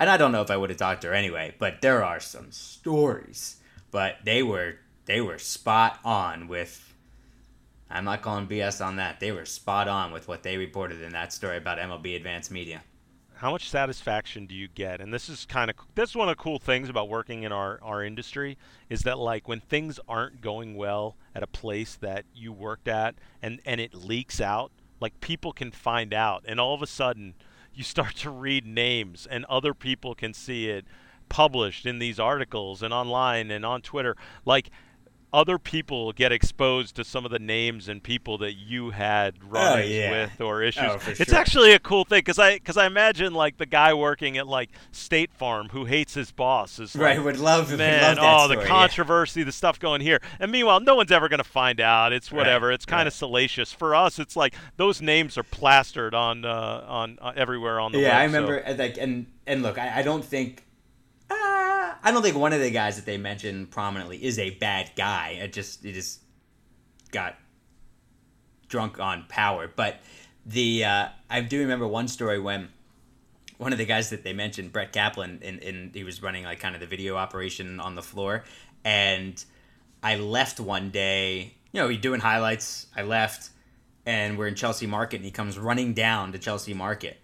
[0.00, 1.54] and I don't know if I would have talked to her anyway.
[1.58, 3.56] But there are some stories.
[3.90, 6.94] But they were they were spot on with.
[7.90, 9.20] I'm not calling BS on that.
[9.20, 12.82] They were spot on with what they reported in that story about MLB Advanced Media.
[13.34, 15.00] How much satisfaction do you get?
[15.00, 17.52] And this is kind of this is one of the cool things about working in
[17.52, 18.56] our our industry
[18.88, 23.16] is that like when things aren't going well at a place that you worked at
[23.42, 27.34] and and it leaks out, like people can find out and all of a sudden
[27.80, 30.84] you start to read names and other people can see it
[31.30, 34.68] published in these articles and online and on Twitter, like
[35.32, 39.78] other people get exposed to some of the names and people that you had run
[39.78, 40.10] oh, yeah.
[40.10, 40.84] with or issues.
[40.84, 41.38] Oh, it's sure.
[41.38, 44.70] actually a cool thing because I because I imagine like the guy working at like
[44.92, 47.16] State Farm who hates his boss is right.
[47.16, 48.16] Like, would love man.
[48.16, 49.46] love oh, story, the controversy, yeah.
[49.46, 50.20] the stuff going here.
[50.38, 52.12] And meanwhile, no one's ever going to find out.
[52.12, 52.68] It's whatever.
[52.68, 53.18] Right, it's kind of right.
[53.18, 54.18] salacious for us.
[54.18, 58.08] It's like those names are plastered on uh, on uh, everywhere on the yeah.
[58.08, 58.16] web.
[58.16, 58.74] I remember so.
[58.74, 60.64] like and and look, I, I don't think.
[61.30, 64.90] Uh, I don't think one of the guys that they mentioned prominently is a bad
[64.96, 65.38] guy.
[65.40, 66.20] It just it just
[67.12, 67.36] got
[68.68, 69.70] drunk on power.
[69.74, 70.00] But
[70.46, 72.68] the uh, I do remember one story when
[73.58, 76.60] one of the guys that they mentioned, Brett Kaplan, and, and he was running like
[76.60, 78.44] kind of the video operation on the floor,
[78.84, 79.44] and
[80.02, 81.54] I left one day.
[81.72, 82.86] You know, he's doing highlights.
[82.96, 83.50] I left,
[84.06, 87.18] and we're in Chelsea Market, and he comes running down to Chelsea Market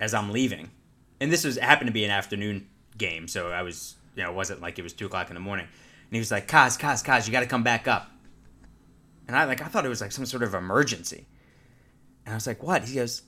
[0.00, 0.70] as I'm leaving,
[1.20, 4.34] and this was happened to be an afternoon game, so I was, you know, it
[4.34, 5.66] wasn't like it was two o'clock in the morning.
[5.66, 8.10] And he was like, "Kaz, Kaz, Kaz, you got to come back up."
[9.26, 11.26] And I like, I thought it was like some sort of emergency.
[12.24, 13.22] And I was like, "What?" He goes,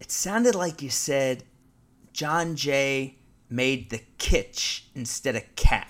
[0.00, 1.44] "It sounded like you said
[2.12, 3.16] Jon Jay
[3.48, 5.86] made the kitsch instead of catch."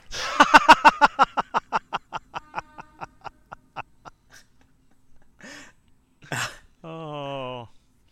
[6.85, 7.69] oh.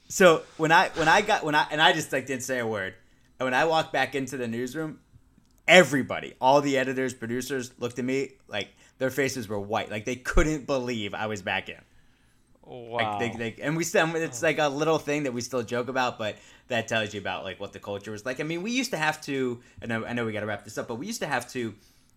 [0.09, 2.67] So when I when I got when I and I just like didn't say a
[2.67, 2.95] word.
[3.39, 5.01] And when I walked back into the newsroom,
[5.67, 8.69] everybody, all the editors, producers, looked at me like
[8.99, 11.81] their faces were white, like they couldn't believe I was back in.
[12.65, 12.97] Wow.
[12.97, 14.47] Like they, they, and we still, it's oh.
[14.47, 16.37] like a little thing that we still joke about, but
[16.67, 18.41] that tells you about like what the culture was like.
[18.41, 20.65] I mean, we used to have to, I know, I know we got to wrap
[20.65, 21.75] this up, but we used to have to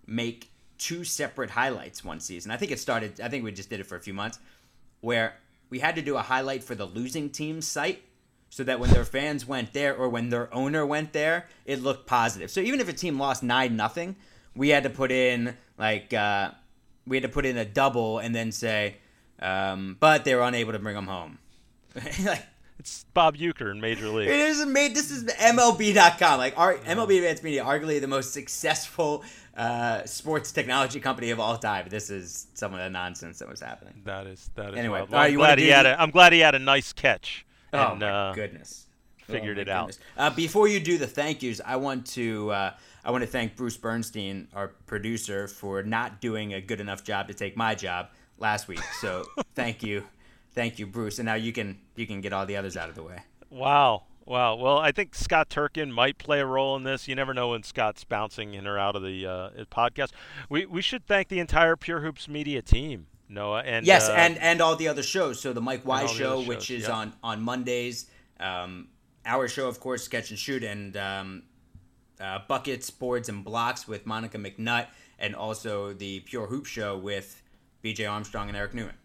[0.08, 2.52] make two separate highlights one season.
[2.52, 4.40] I think it started, I think we just did it for a few months,
[5.00, 5.36] where
[5.70, 8.04] we had to do a highlight for the losing team's site
[8.52, 12.06] so that when their fans went there or when their owner went there, it looked
[12.06, 12.52] positive.
[12.52, 14.18] So even if a team lost nine nothing,
[14.56, 16.52] we had to put in like uh,
[17.08, 18.98] we had to put in a double and then say,
[19.40, 21.40] um, but they were unable to bring them home.
[22.24, 22.46] like
[22.78, 24.28] it's Bob Uecker in Major League.
[24.28, 24.96] it is made.
[24.96, 26.38] This is MLB.com.
[26.38, 29.24] Like our MLB Advanced Media, arguably the most successful
[29.56, 31.88] uh, sports technology company of all time.
[31.88, 34.02] This is some of the nonsense that was happening.
[34.04, 34.78] That is that is.
[34.78, 35.06] Anyway.
[35.10, 37.46] I'm glad he had a, I'm glad he had a nice catch.
[37.74, 38.88] Oh and, my uh, goodness!
[39.32, 39.98] figured Oh, it my out.
[40.18, 43.56] Uh, before you do the thank yous, I want to uh, I want to thank
[43.56, 48.10] Bruce Bernstein, our producer, for not doing a good enough job to take my job
[48.38, 48.84] last week.
[49.00, 50.04] So thank you,
[50.54, 51.20] thank you, Bruce.
[51.20, 53.20] And now you can you can get all the others out of the way.
[53.50, 54.04] Wow.
[54.26, 54.56] Wow.
[54.56, 57.08] Well, I think Scott Turkin might play a role in this.
[57.08, 60.12] You never know when Scott's bouncing in or out of the uh, podcast.
[60.48, 63.62] We we should thank the entire Pure Hoops media team, Noah.
[63.62, 65.40] And yes, uh, and and all the other shows.
[65.40, 68.08] So the Mike Wise show, which is on on Mondays.
[68.40, 68.90] Um,
[69.26, 71.44] our show, of course, Sketch and Shoot, and um,
[72.20, 74.88] uh, Buckets, Boards, and Blocks with Monica McNutt,
[75.20, 77.42] and also the Pure Hoop Show with
[77.82, 78.06] B.J.
[78.06, 78.96] Armstrong and Eric Newman.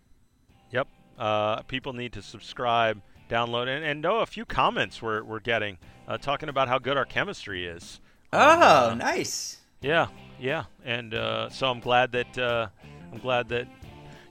[0.71, 0.89] Yep.
[1.19, 3.01] Uh, people need to subscribe,
[3.31, 6.97] download, and, and Noah, a few comments we're, we're getting uh, talking about how good
[6.97, 8.01] our chemistry is.
[8.33, 9.59] Oh, Uh, nice.
[9.83, 10.09] Yeah,
[10.41, 12.69] yeah, and uh, so I'm glad that uh,
[13.13, 13.69] I'm glad that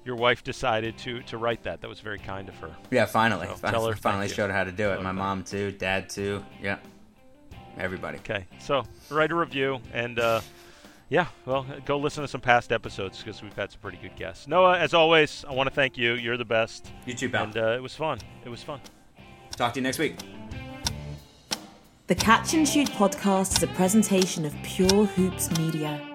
[0.05, 1.81] your wife decided to to write that.
[1.81, 2.73] That was very kind of her.
[2.91, 5.01] Yeah, finally, So, finally, tell her finally showed her how to do it.
[5.01, 6.45] My her mom too, dad too.
[6.61, 6.77] Yeah,
[7.77, 8.19] everybody.
[8.19, 10.41] Okay, so write a review and uh,
[11.09, 14.47] yeah, well, go listen to some past episodes because we've had some pretty good guests.
[14.47, 16.13] Noah, as always, I want to thank you.
[16.13, 16.91] You're the best.
[17.05, 17.43] You too, pal.
[17.43, 18.19] And uh, it was fun.
[18.43, 18.79] It was fun.
[19.55, 20.17] Talk to you next week.
[22.07, 26.14] The Catch and Shoot podcast is a presentation of Pure Hoops Media.